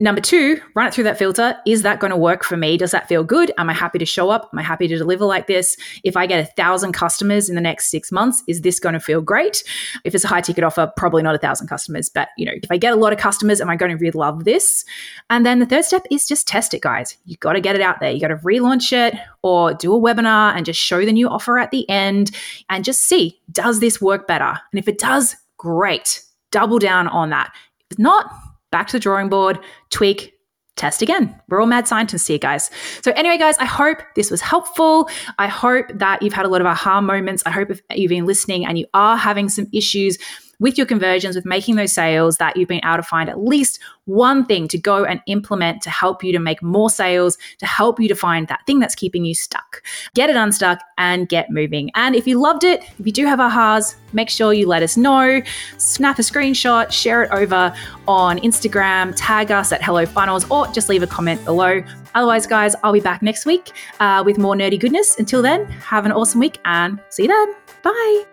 Number 0.00 0.20
two, 0.20 0.60
run 0.74 0.86
it 0.86 0.94
through 0.94 1.04
that 1.04 1.18
filter. 1.18 1.56
Is 1.66 1.82
that 1.82 2.00
going 2.00 2.10
to 2.10 2.16
work 2.16 2.44
for 2.44 2.56
me? 2.56 2.76
Does 2.76 2.90
that 2.92 3.08
feel 3.08 3.24
good? 3.24 3.52
Am 3.58 3.70
I 3.70 3.72
happy 3.72 3.98
to 3.98 4.06
show 4.06 4.30
up? 4.30 4.50
Am 4.52 4.58
I 4.58 4.62
happy 4.62 4.88
to 4.88 4.96
deliver 4.96 5.24
like 5.24 5.46
this? 5.46 5.76
If 6.04 6.16
I 6.16 6.26
get 6.26 6.40
a 6.40 6.50
thousand 6.52 6.92
customers 6.92 7.48
in 7.48 7.54
the 7.54 7.60
next 7.60 7.90
six 7.90 8.10
months, 8.10 8.42
is 8.46 8.62
this 8.62 8.78
going 8.80 8.94
to 8.94 9.00
feel 9.00 9.20
great? 9.20 9.62
If 10.04 10.14
it's 10.14 10.24
a 10.24 10.28
high 10.28 10.40
ticket 10.40 10.64
offer, 10.64 10.90
probably 10.96 11.22
not 11.22 11.34
a 11.34 11.38
thousand 11.38 11.68
customers, 11.68 12.08
but 12.08 12.28
you 12.36 12.46
know, 12.46 12.52
if 12.62 12.70
I 12.70 12.76
get 12.76 12.92
a 12.92 12.96
lot 12.96 13.12
of 13.12 13.18
customers, 13.18 13.60
am 13.60 13.70
I 13.70 13.76
going 13.76 13.90
to 13.90 13.96
really 13.96 14.18
love 14.18 14.44
this? 14.44 14.84
And 15.28 15.44
then 15.44 15.58
the 15.58 15.66
third 15.66 15.84
step 15.84 16.04
is 16.10 16.26
just 16.26 16.48
test 16.48 16.74
it, 16.74 16.82
guys. 16.82 17.16
You 17.24 17.36
got 17.36 17.52
to 17.54 17.60
get 17.60 17.76
it 17.76 17.82
out 17.82 18.00
there. 18.00 18.10
You 18.10 18.20
got 18.20 18.28
to 18.28 18.36
relaunch 18.36 18.92
it 18.92 19.14
or 19.42 19.74
do 19.74 19.94
a 19.94 20.00
webinar 20.00 20.54
and 20.54 20.66
just 20.66 20.80
show 20.80 21.04
the 21.04 21.12
new 21.12 21.28
offer 21.28 21.58
at 21.58 21.70
the 21.70 21.88
end 21.88 22.30
and 22.70 22.84
just 22.84 23.02
see 23.02 23.40
does 23.52 23.80
this 23.80 24.00
work 24.00 24.26
better? 24.26 24.58
And 24.72 24.78
if 24.78 24.88
it 24.88 24.98
does, 24.98 25.36
great. 25.58 26.22
Double 26.50 26.78
down 26.78 27.08
on 27.08 27.30
that. 27.30 27.52
If 27.90 27.98
not, 27.98 28.32
back 28.70 28.86
to 28.88 28.92
the 28.94 29.00
drawing 29.00 29.28
board, 29.28 29.58
tweak, 29.90 30.32
test 30.76 31.02
again. 31.02 31.38
We're 31.48 31.60
all 31.60 31.66
mad 31.66 31.86
scientists 31.86 32.26
here, 32.26 32.38
guys. 32.38 32.70
So, 33.02 33.12
anyway, 33.12 33.36
guys, 33.36 33.58
I 33.58 33.66
hope 33.66 33.98
this 34.16 34.30
was 34.30 34.40
helpful. 34.40 35.08
I 35.38 35.46
hope 35.46 35.86
that 35.94 36.22
you've 36.22 36.32
had 36.32 36.46
a 36.46 36.48
lot 36.48 36.60
of 36.60 36.66
aha 36.66 37.00
moments. 37.00 37.42
I 37.44 37.50
hope 37.50 37.70
if 37.70 37.82
you've 37.94 38.08
been 38.08 38.24
listening 38.24 38.64
and 38.64 38.78
you 38.78 38.86
are 38.94 39.16
having 39.16 39.48
some 39.48 39.66
issues 39.72 40.16
with 40.60 40.78
your 40.78 40.86
conversions, 40.86 41.34
with 41.34 41.44
making 41.44 41.76
those 41.76 41.92
sales, 41.92 42.36
that 42.36 42.56
you've 42.56 42.68
been 42.68 42.84
able 42.84 42.96
to 42.96 43.02
find 43.02 43.28
at 43.28 43.40
least 43.40 43.80
one 44.04 44.44
thing 44.44 44.68
to 44.68 44.78
go 44.78 45.04
and 45.04 45.20
implement 45.26 45.82
to 45.82 45.90
help 45.90 46.22
you 46.22 46.32
to 46.32 46.38
make 46.38 46.62
more 46.62 46.90
sales, 46.90 47.36
to 47.58 47.66
help 47.66 47.98
you 47.98 48.08
to 48.08 48.14
find 48.14 48.48
that 48.48 48.64
thing 48.66 48.78
that's 48.78 48.94
keeping 48.94 49.24
you 49.24 49.34
stuck. 49.34 49.82
Get 50.14 50.30
it 50.30 50.36
unstuck 50.36 50.80
and 50.98 51.28
get 51.28 51.50
moving. 51.50 51.90
And 51.94 52.14
if 52.14 52.26
you 52.26 52.40
loved 52.40 52.64
it, 52.64 52.82
if 52.98 53.06
you 53.06 53.12
do 53.12 53.26
have 53.26 53.38
ahas, 53.38 53.96
make 54.12 54.28
sure 54.28 54.52
you 54.52 54.66
let 54.66 54.82
us 54.82 54.96
know. 54.96 55.40
Snap 55.78 56.18
a 56.18 56.22
screenshot, 56.22 56.90
share 56.90 57.22
it 57.22 57.30
over 57.30 57.74
on 58.06 58.38
Instagram, 58.38 59.12
tag 59.16 59.50
us 59.50 59.72
at 59.72 59.82
Hello 59.82 60.04
Funnels, 60.06 60.48
or 60.50 60.66
just 60.68 60.88
leave 60.88 61.02
a 61.02 61.06
comment 61.06 61.44
below. 61.44 61.82
Otherwise, 62.14 62.46
guys, 62.46 62.74
I'll 62.82 62.92
be 62.92 63.00
back 63.00 63.22
next 63.22 63.46
week 63.46 63.70
uh, 64.00 64.22
with 64.26 64.38
more 64.38 64.54
nerdy 64.54 64.78
goodness. 64.78 65.18
Until 65.18 65.42
then, 65.42 65.66
have 65.66 66.06
an 66.06 66.12
awesome 66.12 66.40
week 66.40 66.58
and 66.64 67.00
see 67.08 67.24
you 67.24 67.28
then. 67.28 67.54
Bye. 67.82 68.29